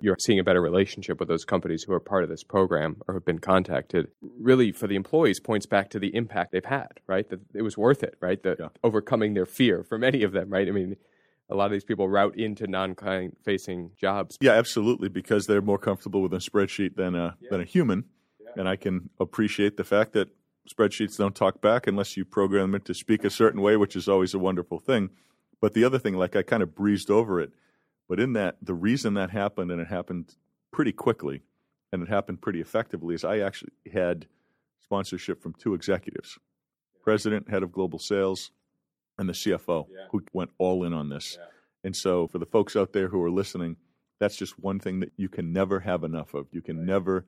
you're 0.00 0.16
seeing 0.18 0.38
a 0.38 0.44
better 0.44 0.60
relationship 0.60 1.18
with 1.18 1.28
those 1.28 1.44
companies 1.44 1.82
who 1.82 1.92
are 1.92 2.00
part 2.00 2.22
of 2.22 2.28
this 2.28 2.42
program 2.42 2.96
or 3.06 3.14
have 3.14 3.24
been 3.24 3.38
contacted 3.38 4.08
really 4.40 4.72
for 4.72 4.86
the 4.86 4.96
employees 4.96 5.40
points 5.40 5.66
back 5.66 5.90
to 5.90 5.98
the 5.98 6.14
impact 6.14 6.52
they've 6.52 6.64
had 6.64 6.88
right 7.06 7.28
that 7.30 7.40
it 7.54 7.62
was 7.62 7.76
worth 7.76 8.02
it 8.02 8.16
right 8.20 8.42
the 8.42 8.56
yeah. 8.58 8.68
overcoming 8.82 9.34
their 9.34 9.46
fear 9.46 9.82
for 9.82 9.98
many 9.98 10.22
of 10.22 10.32
them 10.32 10.50
right 10.50 10.68
i 10.68 10.70
mean 10.70 10.96
a 11.48 11.54
lot 11.54 11.66
of 11.66 11.72
these 11.72 11.84
people 11.84 12.08
route 12.08 12.36
into 12.38 12.66
non-client 12.66 13.36
facing 13.44 13.90
jobs 13.96 14.36
yeah 14.40 14.52
absolutely 14.52 15.08
because 15.08 15.46
they're 15.46 15.62
more 15.62 15.78
comfortable 15.78 16.22
with 16.22 16.32
a 16.32 16.38
spreadsheet 16.38 16.96
than 16.96 17.14
a 17.14 17.36
yeah. 17.40 17.48
than 17.50 17.60
a 17.60 17.64
human 17.64 18.04
yeah. 18.40 18.50
and 18.56 18.68
i 18.68 18.76
can 18.76 19.10
appreciate 19.18 19.76
the 19.76 19.84
fact 19.84 20.12
that 20.12 20.28
spreadsheets 20.68 21.16
don't 21.16 21.34
talk 21.34 21.60
back 21.60 21.86
unless 21.86 22.16
you 22.16 22.24
program 22.24 22.72
them 22.72 22.80
to 22.80 22.94
speak 22.94 23.24
a 23.24 23.30
certain 23.30 23.60
way 23.60 23.76
which 23.76 23.96
is 23.96 24.08
always 24.08 24.34
a 24.34 24.38
wonderful 24.38 24.78
thing 24.78 25.10
but 25.60 25.74
the 25.74 25.84
other 25.84 25.98
thing 25.98 26.14
like 26.14 26.36
i 26.36 26.42
kind 26.42 26.62
of 26.62 26.74
breezed 26.74 27.10
over 27.10 27.40
it 27.40 27.50
but 28.10 28.18
in 28.18 28.32
that, 28.32 28.56
the 28.60 28.74
reason 28.74 29.14
that 29.14 29.30
happened, 29.30 29.70
and 29.70 29.80
it 29.80 29.86
happened 29.86 30.34
pretty 30.72 30.90
quickly, 30.90 31.44
and 31.92 32.02
it 32.02 32.08
happened 32.08 32.42
pretty 32.42 32.60
effectively, 32.60 33.14
is 33.14 33.22
I 33.22 33.38
actually 33.38 33.70
had 33.92 34.26
sponsorship 34.80 35.40
from 35.40 35.54
two 35.54 35.74
executives 35.74 36.36
president, 37.04 37.48
head 37.48 37.62
of 37.62 37.70
global 37.70 38.00
sales, 38.00 38.50
and 39.16 39.28
the 39.28 39.32
CFO, 39.32 39.86
yeah. 39.88 40.06
who 40.10 40.24
went 40.32 40.50
all 40.58 40.82
in 40.84 40.92
on 40.92 41.08
this. 41.08 41.38
Yeah. 41.38 41.46
And 41.84 41.94
so, 41.94 42.26
for 42.26 42.38
the 42.38 42.46
folks 42.46 42.74
out 42.74 42.92
there 42.92 43.06
who 43.06 43.22
are 43.22 43.30
listening, 43.30 43.76
that's 44.18 44.36
just 44.36 44.58
one 44.58 44.80
thing 44.80 44.98
that 45.00 45.12
you 45.16 45.28
can 45.28 45.52
never 45.52 45.78
have 45.78 46.02
enough 46.02 46.34
of. 46.34 46.48
You 46.50 46.62
can 46.62 46.78
right. 46.78 46.86
never 46.86 47.26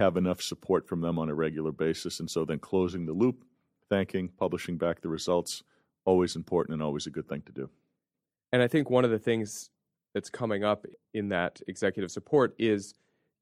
have 0.00 0.16
enough 0.16 0.42
support 0.42 0.88
from 0.88 1.02
them 1.02 1.20
on 1.20 1.28
a 1.28 1.34
regular 1.34 1.70
basis. 1.70 2.18
And 2.18 2.28
so, 2.28 2.44
then 2.44 2.58
closing 2.58 3.06
the 3.06 3.12
loop, 3.12 3.44
thanking, 3.88 4.30
publishing 4.36 4.76
back 4.76 5.02
the 5.02 5.08
results, 5.08 5.62
always 6.04 6.34
important 6.34 6.74
and 6.74 6.82
always 6.82 7.06
a 7.06 7.10
good 7.10 7.28
thing 7.28 7.42
to 7.46 7.52
do. 7.52 7.70
And 8.52 8.60
I 8.60 8.66
think 8.66 8.90
one 8.90 9.04
of 9.04 9.12
the 9.12 9.20
things 9.20 9.70
that's 10.16 10.30
coming 10.30 10.64
up 10.64 10.86
in 11.12 11.28
that 11.28 11.60
executive 11.68 12.10
support 12.10 12.54
is 12.58 12.94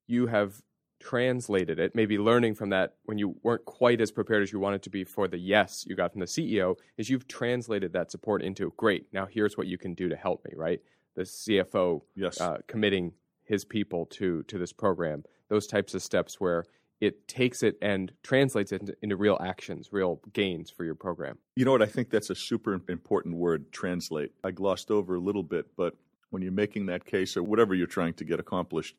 you 0.07 0.27
have 0.27 0.61
translated 0.99 1.79
it, 1.79 1.95
maybe 1.95 2.17
learning 2.17 2.53
from 2.53 2.69
that 2.71 2.95
when 3.05 3.17
you 3.17 3.37
weren't 3.43 3.63
quite 3.63 4.01
as 4.01 4.11
prepared 4.11 4.43
as 4.43 4.51
you 4.51 4.59
wanted 4.59 4.81
to 4.81 4.89
be 4.89 5.05
for 5.05 5.25
the 5.29 5.37
yes 5.37 5.85
you 5.87 5.95
got 5.95 6.11
from 6.11 6.19
the 6.19 6.25
CEO, 6.25 6.75
is 6.97 7.09
you've 7.09 7.29
translated 7.29 7.93
that 7.93 8.11
support 8.11 8.41
into 8.41 8.73
great. 8.75 9.05
Now 9.13 9.25
here's 9.25 9.55
what 9.55 9.67
you 9.67 9.77
can 9.77 9.93
do 9.93 10.09
to 10.09 10.17
help 10.17 10.43
me, 10.43 10.51
right? 10.53 10.81
The 11.15 11.21
CFO 11.21 12.01
yes. 12.13 12.41
uh, 12.41 12.57
committing 12.67 13.13
his 13.45 13.63
people 13.63 14.05
to 14.07 14.43
to 14.43 14.57
this 14.57 14.73
program, 14.73 15.23
those 15.47 15.67
types 15.67 15.93
of 15.93 16.03
steps 16.03 16.41
where 16.41 16.65
it 16.99 17.25
takes 17.29 17.63
it 17.63 17.77
and 17.81 18.11
translates 18.21 18.73
it 18.73 18.81
into, 18.81 18.95
into, 19.01 19.15
real 19.15 19.37
actions, 19.41 19.93
real 19.93 20.19
gains 20.33 20.69
for 20.69 20.83
your 20.83 20.95
program. 20.95 21.37
You 21.55 21.63
know 21.63 21.71
what? 21.71 21.81
I 21.81 21.87
think 21.87 22.09
that's 22.09 22.29
a 22.29 22.35
super 22.35 22.73
important 22.73 23.35
word, 23.35 23.71
translate. 23.71 24.31
I 24.43 24.51
glossed 24.51 24.91
over 24.91 25.15
a 25.15 25.19
little 25.19 25.43
bit, 25.43 25.67
but 25.77 25.95
when 26.29 26.41
you're 26.41 26.51
making 26.51 26.87
that 26.87 27.05
case 27.05 27.37
or 27.37 27.43
whatever 27.43 27.73
you're 27.73 27.87
trying 27.87 28.13
to 28.15 28.23
get 28.23 28.39
accomplished, 28.39 28.95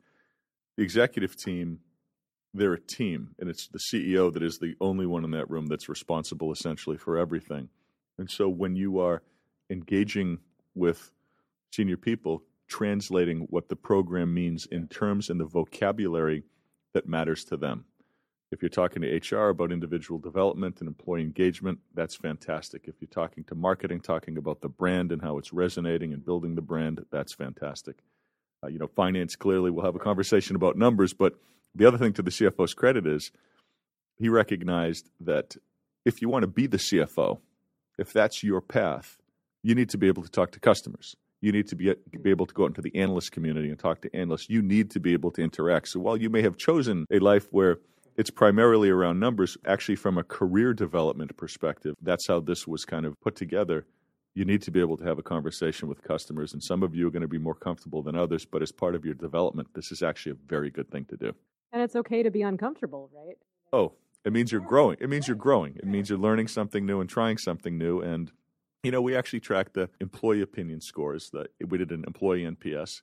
the 0.76 0.82
executive 0.82 1.36
team, 1.36 1.80
they're 2.54 2.74
a 2.74 2.80
team, 2.80 3.34
and 3.38 3.48
it's 3.50 3.68
the 3.68 3.78
CEO 3.78 4.32
that 4.32 4.42
is 4.42 4.58
the 4.58 4.74
only 4.80 5.06
one 5.06 5.24
in 5.24 5.30
that 5.32 5.50
room 5.50 5.66
that's 5.66 5.88
responsible 5.88 6.52
essentially 6.52 6.96
for 6.96 7.18
everything. 7.18 7.68
And 8.18 8.30
so 8.30 8.48
when 8.48 8.76
you 8.76 8.98
are 8.98 9.22
engaging 9.68 10.38
with 10.74 11.10
senior 11.72 11.96
people, 11.96 12.42
translating 12.68 13.46
what 13.50 13.68
the 13.68 13.76
program 13.76 14.32
means 14.32 14.66
in 14.66 14.88
terms 14.88 15.30
and 15.30 15.38
the 15.38 15.44
vocabulary 15.44 16.42
that 16.94 17.08
matters 17.08 17.44
to 17.44 17.56
them. 17.56 17.84
If 18.52 18.62
you're 18.62 18.68
talking 18.68 19.02
to 19.02 19.36
HR 19.36 19.48
about 19.48 19.72
individual 19.72 20.20
development 20.20 20.78
and 20.78 20.86
employee 20.86 21.22
engagement, 21.22 21.80
that's 21.94 22.14
fantastic. 22.14 22.82
If 22.86 22.94
you're 23.00 23.08
talking 23.08 23.42
to 23.44 23.56
marketing, 23.56 24.00
talking 24.00 24.38
about 24.38 24.60
the 24.60 24.68
brand 24.68 25.10
and 25.10 25.20
how 25.20 25.38
it's 25.38 25.52
resonating 25.52 26.12
and 26.12 26.24
building 26.24 26.54
the 26.54 26.62
brand, 26.62 27.04
that's 27.10 27.34
fantastic. 27.34 27.98
Uh, 28.62 28.68
you 28.68 28.78
know, 28.78 28.86
finance 28.86 29.34
clearly 29.34 29.70
will 29.70 29.84
have 29.84 29.96
a 29.96 30.00
conversation 30.00 30.54
about 30.54 30.76
numbers, 30.76 31.12
but 31.12 31.34
the 31.74 31.86
other 31.86 31.98
thing 31.98 32.12
to 32.12 32.22
the 32.22 32.30
CFO's 32.30 32.72
credit 32.72 33.06
is 33.06 33.32
he 34.16 34.28
recognized 34.28 35.10
that 35.20 35.56
if 36.04 36.22
you 36.22 36.28
want 36.28 36.44
to 36.44 36.48
be 36.48 36.68
the 36.68 36.76
CFO, 36.76 37.40
if 37.98 38.12
that's 38.12 38.44
your 38.44 38.60
path, 38.60 39.18
you 39.62 39.74
need 39.74 39.90
to 39.90 39.98
be 39.98 40.06
able 40.06 40.22
to 40.22 40.30
talk 40.30 40.52
to 40.52 40.60
customers. 40.60 41.16
You 41.40 41.50
need 41.50 41.66
to 41.68 41.76
be, 41.76 41.92
be 42.22 42.30
able 42.30 42.46
to 42.46 42.54
go 42.54 42.62
out 42.62 42.68
into 42.68 42.80
the 42.80 42.94
analyst 42.94 43.32
community 43.32 43.68
and 43.68 43.78
talk 43.78 44.02
to 44.02 44.16
analysts. 44.16 44.48
You 44.48 44.62
need 44.62 44.92
to 44.92 45.00
be 45.00 45.12
able 45.12 45.32
to 45.32 45.42
interact. 45.42 45.88
So 45.88 46.00
while 46.00 46.16
you 46.16 46.30
may 46.30 46.42
have 46.42 46.56
chosen 46.56 47.06
a 47.10 47.18
life 47.18 47.48
where 47.50 47.78
it's 48.16 48.30
primarily 48.30 48.88
around 48.88 49.20
numbers. 49.20 49.56
Actually, 49.66 49.96
from 49.96 50.18
a 50.18 50.24
career 50.24 50.72
development 50.72 51.36
perspective, 51.36 51.94
that's 52.00 52.26
how 52.26 52.40
this 52.40 52.66
was 52.66 52.84
kind 52.84 53.06
of 53.06 53.18
put 53.20 53.36
together. 53.36 53.86
You 54.34 54.44
need 54.44 54.62
to 54.62 54.70
be 54.70 54.80
able 54.80 54.96
to 54.98 55.04
have 55.04 55.18
a 55.18 55.22
conversation 55.22 55.88
with 55.88 56.02
customers, 56.02 56.52
and 56.52 56.62
some 56.62 56.82
of 56.82 56.94
you 56.94 57.06
are 57.06 57.10
going 57.10 57.22
to 57.22 57.28
be 57.28 57.38
more 57.38 57.54
comfortable 57.54 58.02
than 58.02 58.16
others, 58.16 58.44
but 58.44 58.62
as 58.62 58.72
part 58.72 58.94
of 58.94 59.04
your 59.04 59.14
development, 59.14 59.68
this 59.74 59.90
is 59.90 60.02
actually 60.02 60.32
a 60.32 60.48
very 60.48 60.70
good 60.70 60.90
thing 60.90 61.06
to 61.06 61.16
do. 61.16 61.32
And 61.72 61.82
it's 61.82 61.96
okay 61.96 62.22
to 62.22 62.30
be 62.30 62.42
uncomfortable, 62.42 63.10
right? 63.14 63.36
Oh, 63.72 63.92
it 64.24 64.32
means 64.32 64.52
you're 64.52 64.60
growing. 64.60 64.96
It 65.00 65.08
means 65.08 65.28
you're 65.28 65.36
growing. 65.36 65.76
It 65.76 65.86
means 65.86 66.10
you're 66.10 66.18
learning 66.18 66.48
something 66.48 66.84
new 66.84 67.00
and 67.00 67.08
trying 67.08 67.38
something 67.38 67.78
new. 67.78 68.00
And, 68.00 68.32
you 68.82 68.90
know, 68.90 69.00
we 69.00 69.14
actually 69.14 69.40
track 69.40 69.72
the 69.72 69.88
employee 70.00 70.42
opinion 70.42 70.80
scores. 70.80 71.30
That 71.30 71.48
we 71.66 71.78
did 71.78 71.92
an 71.92 72.04
employee 72.06 72.42
NPS. 72.42 73.02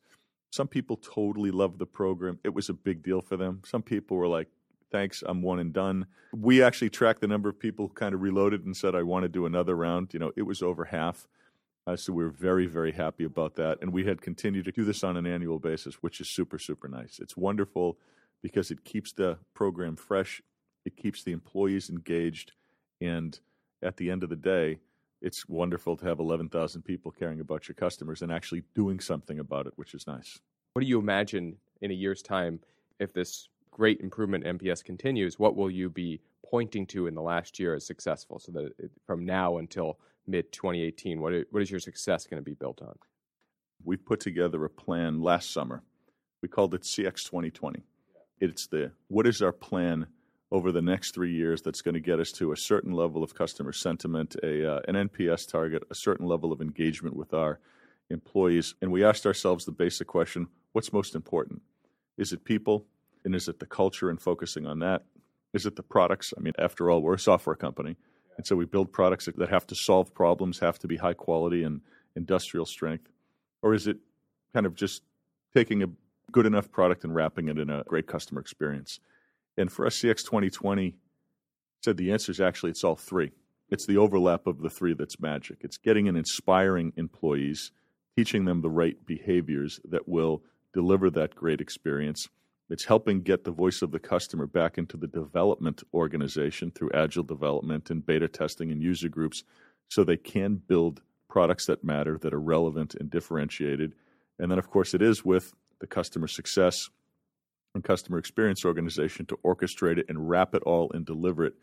Some 0.51 0.67
people 0.67 0.97
totally 0.97 1.49
loved 1.49 1.79
the 1.79 1.85
program. 1.85 2.39
It 2.43 2.53
was 2.53 2.69
a 2.69 2.73
big 2.73 3.03
deal 3.03 3.21
for 3.21 3.37
them. 3.37 3.61
Some 3.65 3.81
people 3.81 4.17
were 4.17 4.27
like, 4.27 4.49
thanks, 4.93 5.23
I'm 5.25 5.41
one 5.41 5.59
and 5.59 5.73
done. 5.73 6.05
We 6.33 6.63
actually 6.63 6.91
tracked 6.91 7.19
the 7.19 7.27
number 7.27 7.49
of 7.49 7.59
people 7.59 7.87
who 7.87 7.93
kind 7.93 8.13
of 8.13 8.21
reloaded 8.21 8.63
and 8.65 8.77
said, 8.77 8.95
I 8.95 9.03
want 9.03 9.23
to 9.23 9.29
do 9.29 9.45
another 9.45 9.75
round. 9.75 10.13
You 10.13 10.19
know, 10.19 10.31
it 10.37 10.43
was 10.43 10.61
over 10.61 10.85
half. 10.85 11.27
Uh, 11.85 11.97
so 11.97 12.13
we 12.13 12.23
are 12.23 12.29
very, 12.29 12.67
very 12.67 12.93
happy 12.93 13.25
about 13.25 13.55
that. 13.55 13.79
And 13.81 13.91
we 13.91 14.05
had 14.05 14.21
continued 14.21 14.65
to 14.65 14.71
do 14.71 14.85
this 14.85 15.03
on 15.03 15.17
an 15.17 15.25
annual 15.25 15.59
basis, 15.59 15.95
which 15.95 16.21
is 16.21 16.29
super, 16.29 16.57
super 16.57 16.87
nice. 16.87 17.19
It's 17.19 17.35
wonderful 17.35 17.97
because 18.41 18.71
it 18.71 18.85
keeps 18.85 19.11
the 19.11 19.37
program 19.53 19.95
fresh, 19.95 20.41
it 20.85 20.95
keeps 20.95 21.23
the 21.23 21.31
employees 21.31 21.89
engaged, 21.89 22.51
and 23.01 23.39
at 23.81 23.97
the 23.97 24.11
end 24.11 24.21
of 24.23 24.29
the 24.29 24.35
day, 24.35 24.79
it's 25.21 25.47
wonderful 25.47 25.97
to 25.97 26.05
have 26.05 26.19
11,000 26.19 26.81
people 26.83 27.11
caring 27.11 27.39
about 27.39 27.67
your 27.67 27.75
customers 27.75 28.21
and 28.21 28.31
actually 28.31 28.63
doing 28.75 28.99
something 28.99 29.39
about 29.39 29.65
it, 29.65 29.73
which 29.75 29.93
is 29.93 30.05
nice. 30.05 30.39
What 30.73 30.81
do 30.81 30.87
you 30.87 30.99
imagine 30.99 31.57
in 31.81 31.91
a 31.91 31.93
year's 31.93 32.21
time 32.21 32.59
if 32.99 33.13
this 33.13 33.47
great 33.73 33.99
improvement 33.99 34.45
NPS 34.45 34.83
continues? 34.83 35.37
What 35.37 35.55
will 35.55 35.69
you 35.69 35.89
be 35.89 36.21
pointing 36.49 36.85
to 36.85 37.07
in 37.07 37.15
the 37.15 37.21
last 37.21 37.59
year 37.59 37.73
as 37.73 37.85
successful 37.85 38.39
so 38.39 38.51
that 38.53 38.71
it, 38.77 38.91
from 39.05 39.25
now 39.25 39.57
until 39.57 39.97
mid 40.27 40.51
2018, 40.51 41.19
what, 41.19 41.33
what 41.49 41.61
is 41.61 41.71
your 41.71 41.79
success 41.79 42.25
going 42.27 42.41
to 42.41 42.45
be 42.45 42.53
built 42.53 42.81
on? 42.81 42.95
We've 43.83 44.05
put 44.05 44.19
together 44.19 44.63
a 44.63 44.69
plan 44.69 45.21
last 45.21 45.51
summer. 45.51 45.83
We 46.41 46.47
called 46.47 46.73
it 46.73 46.83
CX 46.83 47.25
2020. 47.25 47.83
It's 48.39 48.67
the 48.67 48.91
what 49.07 49.27
is 49.27 49.41
our 49.41 49.51
plan 49.51 50.07
over 50.51 50.71
the 50.71 50.81
next 50.81 51.15
three 51.15 51.33
years 51.33 51.63
that's 51.63 51.81
going 51.81 51.95
to 51.95 51.99
get 51.99 52.19
us 52.19 52.31
to 52.33 52.51
a 52.51 52.57
certain 52.57 52.91
level 52.91 53.23
of 53.23 53.33
customer 53.33 53.73
sentiment, 53.73 54.35
a, 54.43 54.75
uh, 54.75 54.81
an 54.87 55.09
NPS 55.09 55.49
target, 55.49 55.81
a 55.89 55.95
certain 55.95 56.27
level 56.27 56.51
of 56.51 56.61
engagement 56.61 57.15
with 57.15 57.33
our 57.33 57.59
employees. 58.11 58.75
And 58.79 58.91
we 58.91 59.03
asked 59.03 59.25
ourselves 59.25 59.65
the 59.65 59.71
basic 59.71 60.07
question 60.07 60.47
what's 60.73 60.93
most 60.93 61.15
important? 61.15 61.61
Is 62.17 62.31
it 62.31 62.45
people? 62.45 62.85
And 63.25 63.35
is 63.35 63.47
it 63.47 63.59
the 63.59 63.65
culture 63.65 64.09
and 64.09 64.21
focusing 64.21 64.65
on 64.65 64.79
that? 64.79 65.03
Is 65.53 65.65
it 65.65 65.75
the 65.75 65.83
products? 65.83 66.33
I 66.37 66.41
mean, 66.41 66.53
after 66.57 66.89
all, 66.89 67.01
we're 67.01 67.13
a 67.13 67.19
software 67.19 67.55
company. 67.55 67.95
And 68.37 68.45
so 68.45 68.55
we 68.55 68.65
build 68.65 68.91
products 68.91 69.29
that 69.35 69.49
have 69.49 69.67
to 69.67 69.75
solve 69.75 70.13
problems, 70.13 70.59
have 70.59 70.79
to 70.79 70.87
be 70.87 70.97
high 70.97 71.13
quality 71.13 71.63
and 71.63 71.81
industrial 72.15 72.65
strength. 72.65 73.09
Or 73.61 73.73
is 73.73 73.87
it 73.87 73.97
kind 74.53 74.65
of 74.65 74.75
just 74.75 75.03
taking 75.53 75.83
a 75.83 75.87
good 76.31 76.45
enough 76.45 76.71
product 76.71 77.03
and 77.03 77.13
wrapping 77.13 77.47
it 77.47 77.59
in 77.59 77.69
a 77.69 77.83
great 77.83 78.07
customer 78.07 78.41
experience? 78.41 78.99
And 79.57 79.71
for 79.71 79.85
us, 79.85 79.97
CX 79.97 80.23
2020 80.25 80.95
said 81.83 81.97
the 81.97 82.11
answer 82.11 82.31
is 82.31 82.41
actually 82.41 82.71
it's 82.71 82.83
all 82.83 82.95
three. 82.95 83.31
It's 83.69 83.85
the 83.85 83.97
overlap 83.97 84.47
of 84.47 84.61
the 84.61 84.69
three 84.69 84.93
that's 84.93 85.19
magic. 85.19 85.57
It's 85.61 85.77
getting 85.77 86.07
and 86.07 86.17
inspiring 86.17 86.93
employees, 86.95 87.71
teaching 88.15 88.45
them 88.45 88.61
the 88.61 88.69
right 88.69 88.97
behaviors 89.05 89.79
that 89.89 90.07
will 90.07 90.43
deliver 90.73 91.09
that 91.11 91.35
great 91.35 91.61
experience. 91.61 92.29
It's 92.69 92.85
helping 92.85 93.21
get 93.21 93.43
the 93.43 93.51
voice 93.51 93.81
of 93.81 93.91
the 93.91 93.99
customer 93.99 94.47
back 94.47 94.77
into 94.77 94.97
the 94.97 95.07
development 95.07 95.83
organization 95.93 96.71
through 96.71 96.91
agile 96.93 97.23
development 97.23 97.89
and 97.89 98.05
beta 98.05 98.27
testing 98.27 98.71
and 98.71 98.81
user 98.81 99.09
groups 99.09 99.43
so 99.89 100.03
they 100.03 100.17
can 100.17 100.55
build 100.55 101.01
products 101.29 101.65
that 101.65 101.83
matter, 101.83 102.17
that 102.19 102.33
are 102.33 102.39
relevant 102.39 102.95
and 102.95 103.09
differentiated. 103.09 103.93
And 104.39 104.49
then, 104.49 104.59
of 104.59 104.69
course, 104.69 104.93
it 104.93 105.01
is 105.01 105.25
with 105.25 105.53
the 105.79 105.87
customer 105.87 106.27
success 106.27 106.89
and 107.75 107.83
customer 107.83 108.17
experience 108.17 108.63
organization 108.65 109.25
to 109.25 109.37
orchestrate 109.43 109.97
it 109.97 110.05
and 110.09 110.29
wrap 110.29 110.55
it 110.55 110.63
all 110.63 110.91
and 110.93 111.05
deliver 111.05 111.45
it 111.45 111.55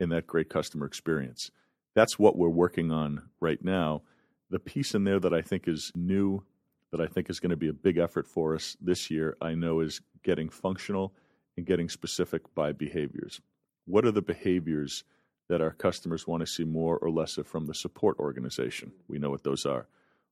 in 0.00 0.08
that 0.10 0.26
great 0.26 0.48
customer 0.48 0.86
experience. 0.86 1.50
That's 1.94 2.18
what 2.18 2.36
we're 2.36 2.48
working 2.48 2.90
on 2.90 3.28
right 3.40 3.62
now. 3.62 4.02
The 4.50 4.58
piece 4.58 4.94
in 4.94 5.04
there 5.04 5.20
that 5.20 5.34
I 5.34 5.42
think 5.42 5.68
is 5.68 5.92
new, 5.94 6.42
that 6.92 7.00
I 7.00 7.06
think 7.06 7.28
is 7.28 7.40
going 7.40 7.50
to 7.50 7.56
be 7.56 7.68
a 7.68 7.72
big 7.72 7.98
effort 7.98 8.26
for 8.26 8.54
us 8.54 8.76
this 8.80 9.10
year, 9.10 9.36
I 9.40 9.54
know 9.54 9.80
is 9.80 10.00
getting 10.22 10.48
functional 10.48 11.12
and 11.56 11.66
getting 11.66 11.88
specific 11.88 12.54
by 12.54 12.72
behaviors. 12.72 13.40
What 13.86 14.04
are 14.04 14.10
the 14.10 14.22
behaviors 14.22 15.04
that 15.48 15.60
our 15.60 15.72
customers 15.72 16.26
want 16.26 16.40
to 16.40 16.46
see 16.46 16.64
more 16.64 16.98
or 16.98 17.10
less 17.10 17.38
of 17.38 17.46
from 17.46 17.66
the 17.66 17.74
support 17.74 18.18
organization? 18.18 18.92
We 19.08 19.18
know 19.18 19.30
what 19.30 19.44
those 19.44 19.66
are. 19.66 19.86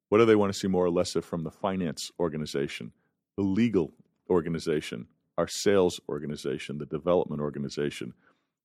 What 0.08 0.18
do 0.18 0.24
they 0.24 0.36
want 0.36 0.52
to 0.52 0.58
see 0.58 0.68
more 0.68 0.84
or 0.84 0.90
less 0.90 1.16
of 1.16 1.24
from 1.24 1.42
the 1.42 1.50
finance 1.50 2.12
organization, 2.20 2.92
the 3.36 3.42
legal 3.42 3.92
organization, 4.30 5.08
our 5.38 5.48
sales 5.48 6.00
organization, 6.08 6.78
the 6.78 6.86
development 6.86 7.40
organization. 7.40 8.14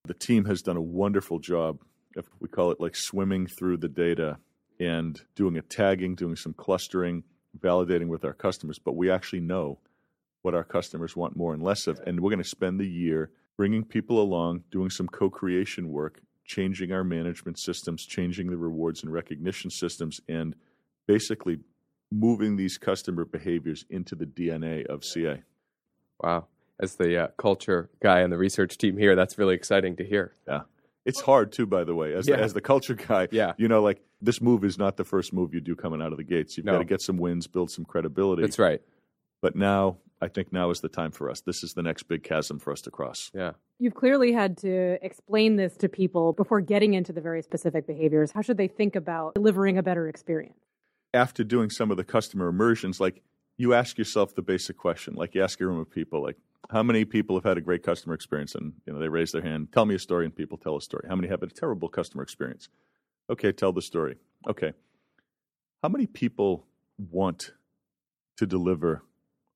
The 0.05 0.13
team 0.13 0.45
has 0.45 0.61
done 0.61 0.77
a 0.77 0.81
wonderful 0.81 1.39
job. 1.39 1.79
If 2.15 2.25
we 2.39 2.47
call 2.47 2.71
it 2.71 2.79
like 2.79 2.95
swimming 2.95 3.47
through 3.47 3.77
the 3.77 3.89
data 3.89 4.37
and 4.79 5.21
doing 5.35 5.57
a 5.57 5.61
tagging, 5.61 6.15
doing 6.15 6.35
some 6.35 6.53
clustering, 6.53 7.23
validating 7.59 8.07
with 8.07 8.23
our 8.23 8.33
customers, 8.33 8.79
but 8.79 8.95
we 8.95 9.09
actually 9.09 9.41
know 9.41 9.79
what 10.41 10.55
our 10.55 10.63
customers 10.63 11.15
want 11.15 11.35
more 11.35 11.53
and 11.53 11.61
less 11.61 11.87
of. 11.87 11.99
And 12.05 12.19
we're 12.19 12.31
going 12.31 12.43
to 12.43 12.49
spend 12.49 12.79
the 12.79 12.87
year 12.87 13.31
bringing 13.57 13.83
people 13.83 14.21
along, 14.21 14.63
doing 14.71 14.89
some 14.89 15.07
co 15.07 15.29
creation 15.29 15.89
work, 15.89 16.21
changing 16.45 16.91
our 16.91 17.03
management 17.03 17.59
systems, 17.59 18.05
changing 18.05 18.49
the 18.49 18.57
rewards 18.57 19.03
and 19.03 19.11
recognition 19.13 19.69
systems, 19.69 20.19
and 20.27 20.55
basically 21.07 21.59
moving 22.11 22.55
these 22.55 22.77
customer 22.77 23.25
behaviors 23.25 23.85
into 23.89 24.15
the 24.15 24.25
DNA 24.25 24.85
of 24.87 25.03
CA. 25.03 25.41
Wow 26.19 26.47
as 26.81 26.95
the 26.95 27.25
uh, 27.25 27.27
culture 27.37 27.89
guy 28.01 28.23
on 28.23 28.31
the 28.31 28.37
research 28.37 28.77
team 28.77 28.97
here. 28.97 29.15
That's 29.15 29.37
really 29.37 29.55
exciting 29.55 29.95
to 29.97 30.03
hear. 30.03 30.33
Yeah. 30.47 30.61
It's 31.05 31.21
hard 31.21 31.51
too, 31.51 31.65
by 31.65 31.83
the 31.83 31.95
way, 31.95 32.13
as, 32.13 32.27
yeah. 32.27 32.35
the, 32.35 32.43
as 32.43 32.53
the 32.53 32.61
culture 32.61 32.93
guy. 32.93 33.27
Yeah. 33.31 33.53
You 33.57 33.67
know, 33.67 33.81
like 33.81 34.01
this 34.21 34.41
move 34.41 34.63
is 34.63 34.77
not 34.77 34.97
the 34.97 35.03
first 35.03 35.33
move 35.33 35.53
you 35.53 35.61
do 35.61 35.75
coming 35.75 36.01
out 36.01 36.11
of 36.11 36.17
the 36.17 36.23
gates. 36.23 36.57
You've 36.57 36.65
no. 36.65 36.73
got 36.73 36.79
to 36.79 36.85
get 36.85 37.01
some 37.01 37.17
wins, 37.17 37.47
build 37.47 37.71
some 37.71 37.85
credibility. 37.85 38.43
That's 38.43 38.59
right. 38.59 38.81
But 39.41 39.55
now, 39.55 39.97
I 40.21 40.27
think 40.27 40.53
now 40.53 40.69
is 40.69 40.81
the 40.81 40.89
time 40.89 41.09
for 41.09 41.31
us. 41.31 41.41
This 41.41 41.63
is 41.63 41.73
the 41.73 41.81
next 41.81 42.03
big 42.03 42.23
chasm 42.23 42.59
for 42.59 42.71
us 42.71 42.81
to 42.81 42.91
cross. 42.91 43.31
Yeah. 43.33 43.53
You've 43.79 43.95
clearly 43.95 44.31
had 44.31 44.57
to 44.57 45.03
explain 45.03 45.55
this 45.55 45.75
to 45.77 45.89
people 45.89 46.33
before 46.33 46.61
getting 46.61 46.93
into 46.93 47.11
the 47.11 47.21
very 47.21 47.41
specific 47.41 47.87
behaviors. 47.87 48.31
How 48.31 48.41
should 48.41 48.57
they 48.57 48.67
think 48.67 48.95
about 48.95 49.33
delivering 49.33 49.79
a 49.79 49.83
better 49.83 50.07
experience? 50.07 50.59
After 51.15 51.43
doing 51.43 51.71
some 51.71 51.89
of 51.89 51.97
the 51.97 52.03
customer 52.03 52.47
immersions, 52.47 52.99
like 52.99 53.23
you 53.57 53.73
ask 53.73 53.97
yourself 53.97 54.35
the 54.35 54.43
basic 54.43 54.77
question, 54.77 55.15
like 55.15 55.33
you 55.33 55.43
ask 55.43 55.59
a 55.59 55.65
room 55.65 55.79
of 55.79 55.89
people, 55.89 56.21
like, 56.21 56.37
how 56.69 56.83
many 56.83 57.05
people 57.05 57.35
have 57.35 57.43
had 57.43 57.57
a 57.57 57.61
great 57.61 57.83
customer 57.83 58.13
experience? 58.13 58.55
And 58.55 58.73
you 58.85 58.93
know 58.93 58.99
they 58.99 59.09
raise 59.09 59.31
their 59.31 59.41
hand 59.41 59.71
tell 59.71 59.85
me 59.85 59.95
a 59.95 59.99
story 59.99 60.25
and 60.25 60.35
people 60.35 60.57
tell 60.57 60.77
a 60.77 60.81
story. 60.81 61.05
How 61.07 61.15
many 61.15 61.27
have 61.27 61.41
had 61.41 61.51
a 61.51 61.53
terrible 61.53 61.89
customer 61.89 62.23
experience? 62.23 62.69
Okay 63.29 63.51
tell 63.51 63.71
the 63.71 63.81
story. 63.81 64.17
Okay. 64.47 64.73
How 65.81 65.89
many 65.89 66.05
people 66.05 66.65
want 66.97 67.51
to 68.37 68.45
deliver 68.45 69.03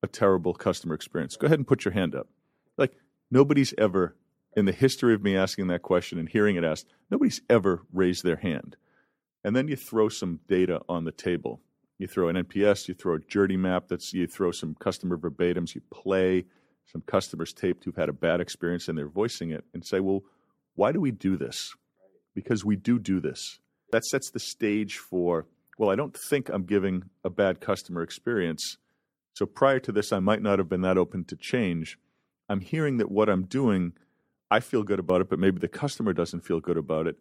a 0.02 0.08
terrible 0.08 0.54
customer 0.54 0.94
experience? 0.94 1.36
Go 1.36 1.46
ahead 1.46 1.58
and 1.58 1.66
put 1.66 1.84
your 1.84 1.92
hand 1.92 2.14
up. 2.14 2.28
Like 2.76 2.92
nobody's 3.30 3.72
ever 3.78 4.16
in 4.56 4.64
the 4.64 4.72
history 4.72 5.14
of 5.14 5.22
me 5.22 5.36
asking 5.36 5.68
that 5.68 5.82
question 5.82 6.18
and 6.18 6.28
hearing 6.28 6.56
it 6.56 6.64
asked 6.64 6.86
nobody's 7.10 7.40
ever 7.48 7.82
raised 7.92 8.24
their 8.24 8.36
hand. 8.36 8.76
And 9.44 9.54
then 9.54 9.68
you 9.68 9.76
throw 9.76 10.08
some 10.08 10.40
data 10.48 10.80
on 10.88 11.04
the 11.04 11.12
table. 11.12 11.60
You 11.98 12.06
throw 12.06 12.28
an 12.28 12.36
nps 12.36 12.88
you 12.88 12.94
throw 12.94 13.14
a 13.14 13.20
journey 13.20 13.56
map 13.56 13.84
that's 13.88 14.12
you 14.12 14.26
throw 14.26 14.50
some 14.50 14.74
customer 14.74 15.16
verbatims 15.16 15.74
you 15.74 15.80
play 15.90 16.44
some 16.86 17.02
customers 17.02 17.52
taped 17.52 17.84
who've 17.84 17.96
had 17.96 18.08
a 18.08 18.12
bad 18.14 18.40
experience 18.40 18.88
and 18.88 18.96
they're 18.96 19.08
voicing 19.08 19.50
it 19.50 19.64
and 19.74 19.84
say, 19.84 20.00
well, 20.00 20.22
why 20.74 20.92
do 20.92 21.00
we 21.00 21.10
do 21.10 21.36
this? 21.36 21.74
Because 22.34 22.64
we 22.64 22.76
do 22.76 22.98
do 22.98 23.20
this. 23.20 23.58
That 23.92 24.04
sets 24.04 24.30
the 24.30 24.38
stage 24.38 24.98
for, 24.98 25.46
well, 25.78 25.90
I 25.90 25.96
don't 25.96 26.16
think 26.16 26.48
I'm 26.48 26.64
giving 26.64 27.04
a 27.24 27.30
bad 27.30 27.60
customer 27.60 28.02
experience. 28.02 28.76
So 29.34 29.46
prior 29.46 29.80
to 29.80 29.92
this, 29.92 30.12
I 30.12 30.20
might 30.20 30.42
not 30.42 30.58
have 30.58 30.68
been 30.68 30.82
that 30.82 30.98
open 30.98 31.24
to 31.26 31.36
change. 31.36 31.98
I'm 32.48 32.60
hearing 32.60 32.98
that 32.98 33.10
what 33.10 33.28
I'm 33.28 33.44
doing, 33.44 33.92
I 34.50 34.60
feel 34.60 34.82
good 34.82 34.98
about 34.98 35.20
it, 35.20 35.28
but 35.28 35.38
maybe 35.38 35.58
the 35.58 35.68
customer 35.68 36.12
doesn't 36.12 36.44
feel 36.44 36.60
good 36.60 36.76
about 36.76 37.06
it. 37.06 37.16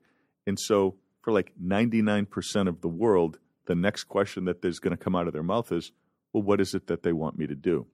And 0.46 0.60
so 0.60 0.96
for 1.22 1.32
like 1.34 1.52
99% 1.62 2.68
of 2.68 2.82
the 2.82 2.88
world, 2.88 3.40
the 3.66 3.76
next 3.76 4.04
question 4.04 4.46
that 4.46 4.64
is 4.64 4.80
going 4.80 4.96
to 4.96 5.04
come 5.04 5.16
out 5.16 5.28
of 5.28 5.34
their 5.34 5.44
mouth 5.44 5.72
is, 5.72 5.92
well, 6.34 6.44
what 6.44 6.62
is 6.62 6.76
it 6.76 6.88
that 6.88 7.04
they 7.04 7.14
want 7.14 7.38
me 7.38 7.48
to 7.48 7.56
do? 7.56 7.88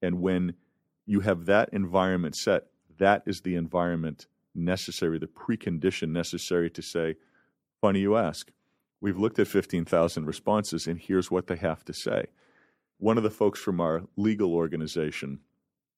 And 0.00 0.20
when 0.20 0.54
you 1.08 1.20
have 1.20 1.46
that 1.46 1.70
environment 1.72 2.36
set, 2.36 2.66
that 2.98 3.22
is 3.26 3.40
the 3.40 3.54
environment 3.54 4.26
necessary, 4.54 5.18
the 5.18 5.26
precondition 5.26 6.10
necessary 6.10 6.68
to 6.68 6.82
say, 6.82 7.14
funny 7.80 8.00
you 8.00 8.16
ask. 8.16 8.52
We've 9.00 9.16
looked 9.18 9.38
at 9.38 9.48
15,000 9.48 10.26
responses, 10.26 10.86
and 10.86 11.00
here's 11.00 11.30
what 11.30 11.46
they 11.46 11.56
have 11.56 11.82
to 11.86 11.94
say. 11.94 12.26
One 12.98 13.16
of 13.16 13.22
the 13.22 13.30
folks 13.30 13.58
from 13.58 13.80
our 13.80 14.02
legal 14.16 14.54
organization, 14.54 15.40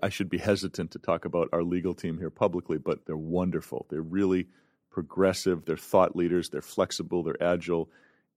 I 0.00 0.11
should 0.11 0.31
be 0.31 0.38
hesitant 0.38 0.93
to 0.93 0.99
talk 1.00 1.25
about 1.25 1.49
our 1.52 1.64
legal 1.64 1.95
team 1.95 2.19
here 2.19 2.31
publicly, 2.31 2.79
but 2.79 3.07
they're 3.07 3.17
wonderful. 3.17 3.87
They're 3.90 4.02
really 4.02 4.47
progressive, 4.93 5.64
they're 5.64 5.76
thought 5.76 6.14
leaders, 6.14 6.50
they're 6.50 6.62
flexible, 6.62 7.25
they're 7.25 7.43
agile. 7.43 7.90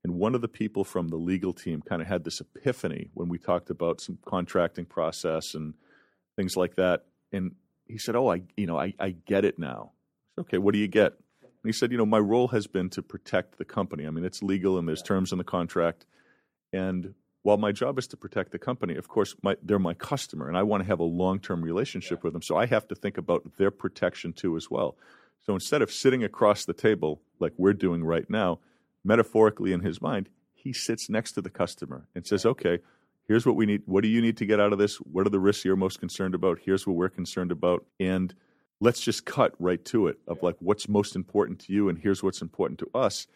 And 0.03 0.15
one 0.15 0.33
of 0.33 0.41
the 0.41 0.47
people 0.47 0.83
from 0.83 1.09
the 1.09 1.17
legal 1.17 1.53
team 1.53 1.83
kind 1.83 2.01
of 2.01 2.07
had 2.07 2.23
this 2.23 2.41
epiphany 2.41 3.11
when 3.13 3.29
we 3.29 3.37
talked 3.37 3.69
about 3.69 4.01
some 4.01 4.17
contracting 4.25 4.85
process 4.85 5.53
and 5.53 5.75
things 6.35 6.55
like 6.55 6.75
that. 6.75 7.05
And 7.31 7.55
he 7.87 7.97
said, 7.97 8.15
"Oh, 8.15 8.31
I, 8.31 8.43
you 8.57 8.65
know, 8.65 8.77
I, 8.77 8.93
I 8.99 9.11
get 9.11 9.45
it 9.45 9.59
now." 9.59 9.91
Said, 10.35 10.41
okay, 10.41 10.57
what 10.57 10.73
do 10.73 10.79
you 10.79 10.87
get? 10.87 11.13
And 11.41 11.51
he 11.65 11.71
said, 11.71 11.91
"You 11.91 11.97
know, 11.97 12.05
my 12.05 12.19
role 12.19 12.49
has 12.49 12.67
been 12.67 12.89
to 12.91 13.01
protect 13.01 13.57
the 13.57 13.65
company. 13.65 14.05
I 14.07 14.09
mean, 14.09 14.25
it's 14.25 14.41
legal 14.41 14.77
and 14.77 14.87
there's 14.87 15.01
terms 15.01 15.31
in 15.31 15.37
the 15.37 15.43
contract, 15.43 16.05
and 16.71 17.13
while 17.43 17.57
my 17.57 17.71
job 17.71 17.99
is 17.99 18.07
to 18.07 18.17
protect 18.17 18.51
the 18.51 18.57
company, 18.57 18.95
of 18.95 19.09
course, 19.09 19.35
my, 19.43 19.55
they're 19.61 19.77
my 19.77 19.93
customer 19.93 20.47
and 20.47 20.57
I 20.57 20.63
want 20.63 20.81
to 20.81 20.87
have 20.87 20.99
a 20.99 21.03
long 21.03 21.39
term 21.39 21.61
relationship 21.61 22.23
with 22.23 22.33
them. 22.33 22.41
So 22.41 22.57
I 22.57 22.65
have 22.65 22.87
to 22.87 22.95
think 22.95 23.17
about 23.17 23.57
their 23.57 23.69
protection 23.69 24.33
too, 24.33 24.55
as 24.55 24.71
well. 24.71 24.95
So 25.45 25.53
instead 25.53 25.81
of 25.81 25.91
sitting 25.91 26.23
across 26.23 26.63
the 26.63 26.73
table 26.73 27.21
like 27.39 27.51
we're 27.57 27.73
doing 27.73 28.03
right 28.03 28.29
now, 28.29 28.59
metaphorically 29.03 29.73
in 29.73 29.81
his 29.81 30.01
mind, 30.01 30.29
he 30.53 30.71
sits 30.71 31.09
next 31.09 31.33
to 31.33 31.41
the 31.41 31.49
customer 31.49 32.07
and 32.15 32.25
says, 32.25 32.45
okay, 32.45 32.79
here's 33.27 33.45
what 33.45 33.55
we 33.55 33.65
need. 33.65 33.83
What 33.85 34.01
do 34.01 34.07
you 34.07 34.21
need 34.21 34.37
to 34.37 34.45
get 34.45 34.59
out 34.59 34.73
of 34.73 34.79
this? 34.79 34.97
What 34.97 35.25
are 35.25 35.29
the 35.29 35.39
risks 35.39 35.65
you're 35.65 35.75
most 35.75 35.99
concerned 35.99 36.35
about? 36.35 36.59
Here's 36.63 36.85
what 36.85 36.95
we're 36.95 37.09
concerned 37.09 37.51
about. 37.51 37.85
And 37.99 38.33
let's 38.79 39.01
just 39.01 39.25
cut 39.25 39.53
right 39.59 39.83
to 39.85 40.07
it 40.07 40.17
of 40.27 40.43
like 40.43 40.55
what's 40.59 40.89
most 40.89 41.15
important 41.15 41.59
to 41.59 41.73
you 41.73 41.89
and 41.89 41.97
here's 41.97 42.21
what's 42.21 42.41
important 42.41 42.79
to 42.79 42.89
us 42.93 43.27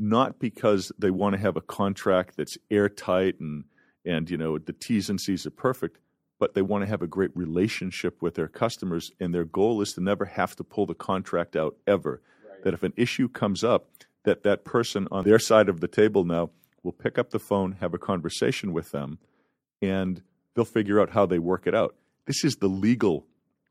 not 0.00 0.38
because 0.38 0.90
they 0.98 1.10
want 1.10 1.34
to 1.34 1.40
have 1.40 1.56
a 1.56 1.60
contract 1.60 2.36
that's 2.36 2.56
airtight 2.70 3.38
and 3.38 3.64
and 4.04 4.30
you 4.30 4.38
know 4.38 4.58
the 4.58 4.72
T's 4.72 5.10
and 5.10 5.20
C's 5.20 5.46
are 5.46 5.50
perfect, 5.50 5.98
but 6.38 6.54
they 6.54 6.62
want 6.62 6.82
to 6.82 6.88
have 6.88 7.02
a 7.02 7.06
great 7.06 7.36
relationship 7.36 8.22
with 8.22 8.34
their 8.34 8.48
customers, 8.48 9.12
and 9.20 9.34
their 9.34 9.44
goal 9.44 9.82
is 9.82 9.92
to 9.92 10.00
never 10.00 10.24
have 10.24 10.56
to 10.56 10.64
pull 10.64 10.86
the 10.86 10.94
contract 10.94 11.54
out 11.54 11.76
ever. 11.86 12.22
Right. 12.48 12.64
That 12.64 12.74
if 12.74 12.82
an 12.82 12.94
issue 12.96 13.28
comes 13.28 13.62
up, 13.62 13.90
that 14.24 14.42
that 14.44 14.64
person 14.64 15.06
on 15.10 15.24
their 15.24 15.38
side 15.38 15.68
of 15.68 15.80
the 15.80 15.88
table 15.88 16.24
now 16.24 16.50
will 16.82 16.92
pick 16.92 17.18
up 17.18 17.30
the 17.30 17.38
phone, 17.38 17.72
have 17.80 17.94
a 17.94 17.98
conversation 17.98 18.72
with 18.72 18.90
them, 18.90 19.18
and 19.82 20.22
they'll 20.54 20.64
figure 20.64 21.00
out 21.00 21.10
how 21.10 21.26
they 21.26 21.38
work 21.38 21.66
it 21.66 21.74
out. 21.74 21.94
This 22.26 22.44
is 22.44 22.56
the 22.56 22.68
legal 22.68 23.26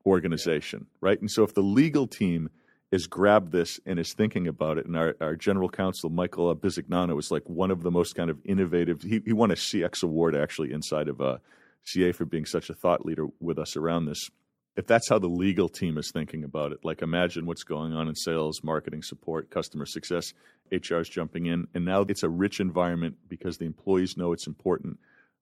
organization, 0.05 0.87
right? 1.01 1.19
And 1.19 1.29
so 1.29 1.43
if 1.43 1.53
the 1.53 1.61
legal 1.61 2.07
team 2.07 2.49
is 2.91 3.07
grabbed 3.07 3.51
this 3.51 3.79
and 3.85 3.99
is 3.99 4.13
thinking 4.13 4.47
about 4.47 4.77
it. 4.77 4.85
And 4.85 4.97
our, 4.97 5.15
our 5.21 5.35
general 5.35 5.69
counsel, 5.69 6.09
Michael 6.09 6.55
Bisignano, 6.55 7.19
is 7.19 7.29
like 7.29 7.43
one 7.47 7.71
of 7.71 7.83
the 7.83 7.91
most 7.91 8.15
kind 8.15 8.29
of 8.29 8.39
innovative. 8.45 9.01
He, 9.01 9.21
he 9.25 9.33
won 9.33 9.51
a 9.51 9.55
CX 9.55 10.03
award 10.03 10.35
actually 10.35 10.71
inside 10.71 11.07
of 11.07 11.21
uh, 11.21 11.37
CA 11.83 12.11
for 12.11 12.25
being 12.25 12.45
such 12.45 12.69
a 12.69 12.73
thought 12.73 13.05
leader 13.05 13.27
with 13.39 13.59
us 13.59 13.77
around 13.77 14.05
this. 14.05 14.29
If 14.75 14.87
that's 14.87 15.09
how 15.09 15.19
the 15.19 15.27
legal 15.27 15.67
team 15.67 15.97
is 15.97 16.11
thinking 16.11 16.43
about 16.43 16.71
it, 16.71 16.79
like 16.83 17.01
imagine 17.01 17.45
what's 17.45 17.63
going 17.63 17.93
on 17.93 18.07
in 18.07 18.15
sales, 18.15 18.63
marketing, 18.63 19.03
support, 19.03 19.49
customer 19.49 19.85
success, 19.85 20.33
HR 20.71 20.97
is 20.97 21.09
jumping 21.09 21.47
in. 21.47 21.67
And 21.73 21.83
now 21.83 22.01
it's 22.01 22.23
a 22.23 22.29
rich 22.29 22.59
environment 22.59 23.17
because 23.27 23.57
the 23.57 23.65
employees 23.65 24.15
know 24.15 24.31
it's 24.31 24.47
important. 24.47 24.97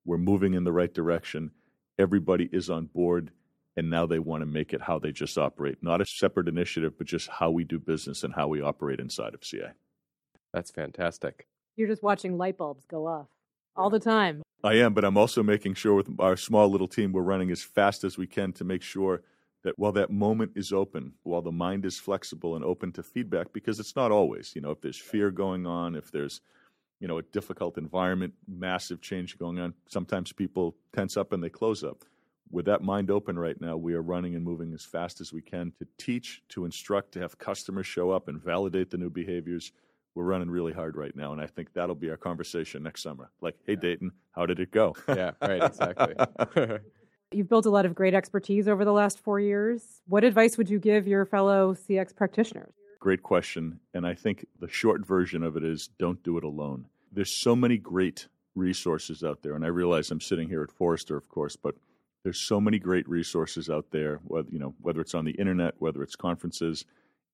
We're 0.05 0.17
moving 0.17 0.53
in 0.53 0.63
the 0.63 0.71
right 0.71 0.91
direction. 0.91 1.51
Everybody 1.99 2.49
is 2.51 2.69
on 2.69 2.85
board 2.87 3.31
and 3.75 3.91
now 3.91 4.07
they 4.07 4.19
want 4.19 4.41
to 4.41 4.47
make 4.47 4.73
it 4.73 4.81
how 4.81 4.97
they 4.97 5.11
just 5.11 5.37
operate, 5.37 5.77
not 5.83 6.01
a 6.01 6.05
separate 6.05 6.47
initiative, 6.47 6.97
but 6.97 7.05
just 7.05 7.29
how 7.29 7.51
we 7.51 7.63
do 7.63 7.79
business 7.79 8.23
and 8.23 8.33
how 8.33 8.47
we 8.47 8.59
operate 8.59 8.99
inside 8.99 9.35
of 9.35 9.45
CA. 9.45 9.71
That's 10.51 10.71
fantastic. 10.71 11.47
You're 11.75 11.87
just 11.87 12.01
watching 12.01 12.37
light 12.37 12.57
bulbs 12.57 12.85
go 12.85 13.05
off 13.05 13.27
all 13.77 13.89
the 13.89 13.99
time. 13.99 14.41
I 14.63 14.73
am, 14.75 14.93
but 14.93 15.05
I'm 15.05 15.17
also 15.17 15.43
making 15.43 15.75
sure 15.75 15.93
with 15.93 16.09
our 16.19 16.35
small 16.35 16.67
little 16.69 16.87
team, 16.87 17.11
we're 17.11 17.21
running 17.21 17.51
as 17.51 17.61
fast 17.61 18.03
as 18.03 18.17
we 18.17 18.27
can 18.27 18.51
to 18.53 18.63
make 18.63 18.81
sure 18.81 19.21
that 19.63 19.77
while 19.77 19.91
that 19.91 20.09
moment 20.09 20.51
is 20.55 20.73
open, 20.73 21.13
while 21.23 21.41
the 21.41 21.51
mind 21.51 21.85
is 21.85 21.99
flexible 21.99 22.55
and 22.55 22.65
open 22.65 22.91
to 22.93 23.03
feedback, 23.03 23.53
because 23.53 23.79
it's 23.79 23.95
not 23.95 24.11
always, 24.11 24.53
you 24.55 24.61
know, 24.61 24.71
if 24.71 24.81
there's 24.81 24.97
fear 24.97 25.29
going 25.31 25.65
on, 25.65 25.95
if 25.95 26.11
there's, 26.11 26.41
you 26.99 27.07
know, 27.07 27.19
a 27.19 27.23
difficult 27.23 27.77
environment, 27.77 28.33
massive 28.47 29.01
change 29.01 29.37
going 29.37 29.59
on, 29.59 29.73
sometimes 29.87 30.31
people 30.31 30.75
tense 30.95 31.17
up 31.17 31.33
and 31.33 31.43
they 31.43 31.49
close 31.49 31.83
up 31.83 32.03
with 32.51 32.65
that 32.65 32.81
mind 32.81 33.11
open 33.11 33.37
right 33.37 33.59
now, 33.59 33.75
we 33.77 33.93
are 33.93 34.01
running 34.01 34.35
and 34.35 34.43
moving 34.43 34.73
as 34.73 34.83
fast 34.83 35.21
as 35.21 35.33
we 35.33 35.41
can 35.41 35.71
to 35.79 35.87
teach, 35.97 36.41
to 36.49 36.65
instruct, 36.65 37.11
to 37.13 37.19
have 37.19 37.37
customers 37.37 37.85
show 37.85 38.11
up 38.11 38.27
and 38.27 38.41
validate 38.41 38.89
the 38.89 38.97
new 38.97 39.09
behaviors. 39.09 39.71
We're 40.17 40.23
running 40.23 40.49
really 40.49 40.73
hard 40.73 40.97
right 40.97 41.15
now, 41.15 41.31
and 41.31 41.39
I 41.39 41.45
think 41.45 41.73
that'll 41.75 41.93
be 41.93 42.09
our 42.09 42.17
conversation 42.17 42.81
next 42.81 43.03
summer. 43.03 43.29
Like, 43.39 43.53
hey, 43.67 43.75
Dayton, 43.75 44.11
how 44.31 44.47
did 44.47 44.59
it 44.59 44.71
go? 44.71 44.95
yeah, 45.07 45.33
right, 45.39 45.61
exactly. 45.61 46.15
You've 47.31 47.47
built 47.47 47.67
a 47.67 47.69
lot 47.69 47.85
of 47.85 47.93
great 47.93 48.15
expertise 48.15 48.67
over 48.67 48.83
the 48.83 48.91
last 48.91 49.19
four 49.19 49.39
years. 49.39 50.01
What 50.07 50.23
advice 50.23 50.57
would 50.57 50.71
you 50.71 50.79
give 50.79 51.07
your 51.07 51.23
fellow 51.25 51.75
CX 51.75 52.15
practitioners? 52.15 52.73
Great 52.99 53.21
question. 53.21 53.79
And 53.93 54.07
I 54.07 54.15
think 54.15 54.47
the 54.59 54.67
short 54.67 55.05
version 55.05 55.43
of 55.43 55.55
it 55.55 55.63
is 55.63 55.87
don't 55.99 56.23
do 56.23 56.39
it 56.39 56.43
alone. 56.43 56.87
There's 57.11 57.29
so 57.29 57.55
many 57.55 57.77
great 57.77 58.27
resources 58.55 59.23
out 59.23 59.43
there. 59.43 59.53
And 59.53 59.63
I 59.63 59.67
realize 59.67 60.09
I'm 60.09 60.19
sitting 60.19 60.49
here 60.49 60.63
at 60.63 60.71
Forrester, 60.71 61.15
of 61.15 61.29
course, 61.29 61.55
but 61.55 61.75
there's 62.23 62.39
so 62.39 62.59
many 62.59 62.79
great 62.79 63.07
resources 63.07 63.69
out 63.69 63.91
there, 63.91 64.19
whether, 64.23 64.49
you 64.49 64.57
know, 64.57 64.73
whether 64.81 64.99
it's 64.99 65.13
on 65.13 65.25
the 65.25 65.33
internet, 65.33 65.75
whether 65.77 66.01
it's 66.01 66.15
conferences. 66.15 66.85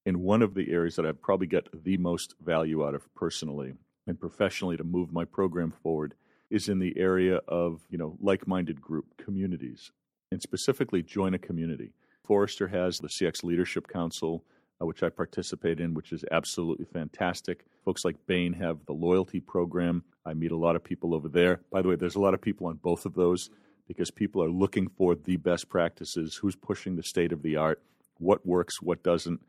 And 0.06 0.18
one 0.18 0.42
of 0.42 0.54
the 0.54 0.72
areas 0.72 0.96
that 0.98 1.06
I 1.06 1.12
probably 1.14 1.48
get 1.48 1.68
the 1.84 1.98
most 1.98 2.36
value 2.44 2.86
out 2.86 2.96
of 2.96 3.14
personally 3.16 3.74
and 4.06 4.20
professionally 4.20 4.78
to 4.78 4.84
move 4.84 5.14
my 5.14 5.26
program 5.26 5.72
forward 5.72 6.16
is 6.50 6.70
in 6.70 6.80
the 6.80 6.98
area 6.98 7.38
of, 7.48 7.82
you 7.90 7.98
know, 7.98 8.18
like-minded 8.22 8.82
group 8.82 9.18
communities 9.18 9.92
and 10.32 10.42
specifically 10.42 11.02
join 11.02 11.34
a 11.34 11.40
community. 11.40 11.94
Forrester 12.24 12.68
has 12.68 13.00
the 13.00 13.08
CX 13.08 13.44
Leadership 13.44 13.88
Council, 13.88 14.44
uh, 14.82 14.86
which 14.86 15.04
I 15.04 15.10
participate 15.10 15.80
in, 15.80 15.94
which 15.94 16.12
is 16.12 16.26
absolutely 16.32 16.86
fantastic. 16.86 17.66
Folks 17.86 18.06
like 18.06 18.26
Bain 18.28 18.54
have 18.54 18.86
the 18.86 18.94
loyalty 18.94 19.40
program. 19.40 20.04
I 20.26 20.34
meet 20.34 20.52
a 20.52 20.58
lot 20.58 20.76
of 20.76 20.84
people 20.84 21.14
over 21.14 21.30
there. 21.30 21.62
By 21.72 21.82
the 21.82 21.90
way, 21.90 21.96
there's 21.96 22.16
a 22.16 22.22
lot 22.22 22.34
of 22.34 22.42
people 22.42 22.68
on 22.68 22.76
both 22.76 23.06
of 23.06 23.14
those 23.14 23.50
because 23.88 24.12
people 24.12 24.44
are 24.44 24.50
looking 24.50 24.88
for 24.90 25.16
the 25.16 25.38
best 25.38 25.70
practices, 25.70 26.36
who's 26.36 26.56
pushing 26.56 26.96
the 26.96 27.04
state 27.04 27.32
of 27.34 27.42
the 27.42 27.56
art, 27.56 27.82
what 28.18 28.46
works, 28.46 28.82
what 28.82 29.04
doesn't. 29.04 29.42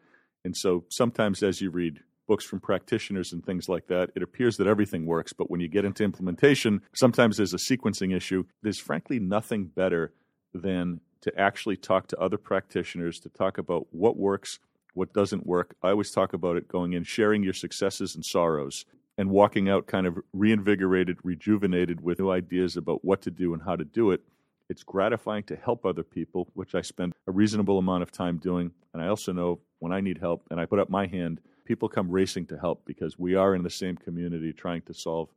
And 0.44 0.56
so 0.56 0.84
sometimes 0.88 1.42
as 1.42 1.60
you 1.60 1.70
read 1.70 2.00
books 2.26 2.44
from 2.44 2.60
practitioners 2.60 3.32
and 3.32 3.44
things 3.44 3.68
like 3.68 3.86
that, 3.88 4.10
it 4.14 4.22
appears 4.22 4.56
that 4.56 4.66
everything 4.66 5.06
works. 5.06 5.32
But 5.32 5.50
when 5.50 5.60
you 5.60 5.68
get 5.68 5.84
into 5.84 6.04
implementation, 6.04 6.82
sometimes 6.94 7.36
there's 7.36 7.54
a 7.54 7.58
sequencing 7.58 8.14
issue. 8.16 8.44
There's 8.62 8.78
frankly 8.78 9.18
nothing 9.18 9.66
better 9.66 10.12
than 10.52 11.00
to 11.22 11.38
actually 11.38 11.76
talk 11.76 12.06
to 12.08 12.18
other 12.18 12.36
practitioners 12.36 13.18
to 13.20 13.28
talk 13.28 13.58
about 13.58 13.86
what 13.90 14.16
works, 14.16 14.58
what 14.94 15.12
doesn't 15.12 15.46
work. 15.46 15.74
I 15.82 15.90
always 15.90 16.10
talk 16.10 16.32
about 16.32 16.56
it 16.56 16.68
going 16.68 16.92
in, 16.92 17.04
sharing 17.04 17.42
your 17.42 17.54
successes 17.54 18.14
and 18.14 18.24
sorrows 18.24 18.84
and 19.16 19.30
walking 19.30 19.68
out 19.68 19.86
kind 19.86 20.06
of 20.06 20.18
reinvigorated, 20.32 21.18
rejuvenated 21.22 22.02
with 22.02 22.18
new 22.18 22.30
ideas 22.30 22.76
about 22.76 23.04
what 23.04 23.22
to 23.22 23.30
do 23.30 23.54
and 23.54 23.62
how 23.62 23.76
to 23.76 23.84
do 23.84 24.10
it. 24.10 24.22
It's 24.68 24.82
gratifying 24.82 25.44
to 25.44 25.56
help 25.56 25.84
other 25.84 26.02
people, 26.02 26.48
which 26.54 26.74
I 26.74 26.80
spend 26.80 27.12
a 27.26 27.32
reasonable 27.32 27.78
amount 27.78 28.02
of 28.02 28.10
time 28.10 28.38
doing. 28.38 28.70
And 28.92 29.02
I 29.02 29.08
also 29.08 29.32
know 29.32 29.60
when 29.78 29.92
I 29.92 30.00
need 30.00 30.18
help 30.18 30.46
and 30.50 30.58
I 30.58 30.66
put 30.66 30.78
up 30.78 30.88
my 30.88 31.06
hand, 31.06 31.40
people 31.64 31.88
come 31.88 32.10
racing 32.10 32.46
to 32.46 32.58
help 32.58 32.84
because 32.84 33.18
we 33.18 33.34
are 33.34 33.54
in 33.54 33.62
the 33.62 33.70
same 33.70 33.96
community 33.96 34.52
trying 34.52 34.82
to 34.82 34.94
solve 34.94 35.28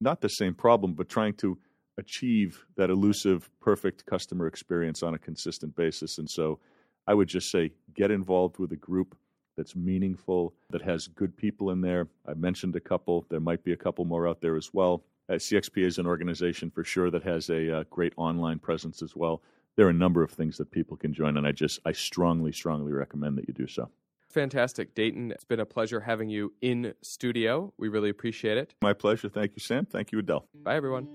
not 0.00 0.20
the 0.20 0.28
same 0.28 0.54
problem, 0.54 0.94
but 0.94 1.08
trying 1.08 1.34
to 1.34 1.58
achieve 1.98 2.64
that 2.76 2.90
elusive, 2.90 3.48
perfect 3.60 4.04
customer 4.06 4.46
experience 4.46 5.02
on 5.02 5.14
a 5.14 5.18
consistent 5.18 5.74
basis. 5.76 6.18
And 6.18 6.28
so 6.28 6.58
I 7.06 7.14
would 7.14 7.28
just 7.28 7.50
say 7.50 7.72
get 7.94 8.10
involved 8.10 8.58
with 8.58 8.72
a 8.72 8.76
group 8.76 9.16
that's 9.56 9.76
meaningful, 9.76 10.52
that 10.70 10.82
has 10.82 11.06
good 11.06 11.36
people 11.36 11.70
in 11.70 11.80
there. 11.80 12.08
I 12.26 12.34
mentioned 12.34 12.74
a 12.74 12.80
couple. 12.80 13.24
There 13.30 13.40
might 13.40 13.62
be 13.62 13.72
a 13.72 13.76
couple 13.76 14.04
more 14.04 14.28
out 14.28 14.40
there 14.40 14.56
as 14.56 14.70
well. 14.72 15.04
Uh, 15.28 15.34
CXPA 15.34 15.84
is 15.84 15.98
an 15.98 16.06
organization 16.06 16.70
for 16.70 16.84
sure 16.84 17.10
that 17.10 17.22
has 17.22 17.48
a 17.48 17.78
uh, 17.78 17.84
great 17.88 18.12
online 18.16 18.58
presence 18.58 19.02
as 19.02 19.16
well. 19.16 19.42
There 19.76 19.86
are 19.86 19.90
a 19.90 19.94
number 19.94 20.22
of 20.22 20.30
things 20.30 20.58
that 20.58 20.70
people 20.70 20.96
can 20.96 21.14
join, 21.14 21.36
and 21.36 21.46
I 21.46 21.52
just 21.52 21.80
I 21.84 21.92
strongly, 21.92 22.52
strongly 22.52 22.92
recommend 22.92 23.38
that 23.38 23.48
you 23.48 23.54
do 23.54 23.66
so. 23.66 23.88
Fantastic, 24.28 24.94
Dayton. 24.94 25.30
It's 25.30 25.44
been 25.44 25.60
a 25.60 25.66
pleasure 25.66 26.00
having 26.00 26.28
you 26.28 26.52
in 26.60 26.94
studio. 27.02 27.72
We 27.78 27.88
really 27.88 28.10
appreciate 28.10 28.58
it. 28.58 28.74
My 28.82 28.92
pleasure. 28.92 29.28
Thank 29.28 29.52
you, 29.54 29.60
Sam. 29.60 29.86
Thank 29.86 30.12
you, 30.12 30.18
Adele. 30.18 30.46
Bye, 30.62 30.76
everyone. 30.76 31.08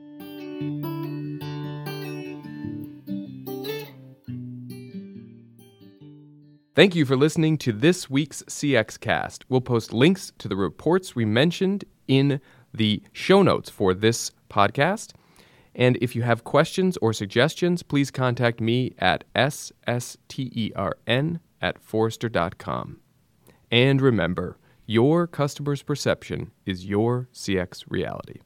Thank 6.75 6.95
you 6.95 7.05
for 7.05 7.17
listening 7.17 7.57
to 7.59 7.73
this 7.73 8.09
week's 8.09 8.41
CX 8.43 8.99
Cast. 8.99 9.43
We'll 9.49 9.59
post 9.59 9.91
links 9.91 10.31
to 10.37 10.47
the 10.47 10.55
reports 10.55 11.13
we 11.13 11.25
mentioned 11.25 11.83
in 12.07 12.39
the 12.73 13.01
show 13.11 13.41
notes 13.41 13.69
for 13.69 13.93
this 13.93 14.31
podcast. 14.49 15.13
And 15.75 15.97
if 16.01 16.15
you 16.15 16.23
have 16.23 16.43
questions 16.43 16.97
or 16.97 17.13
suggestions, 17.13 17.83
please 17.83 18.11
contact 18.11 18.59
me 18.59 18.93
at 18.97 19.23
sstern 19.35 21.39
at 21.61 21.81
forrester.com. 21.81 22.99
And 23.71 24.01
remember, 24.01 24.57
your 24.85 25.27
customer's 25.27 25.83
perception 25.83 26.51
is 26.65 26.85
your 26.85 27.29
CX 27.33 27.83
reality. 27.87 28.39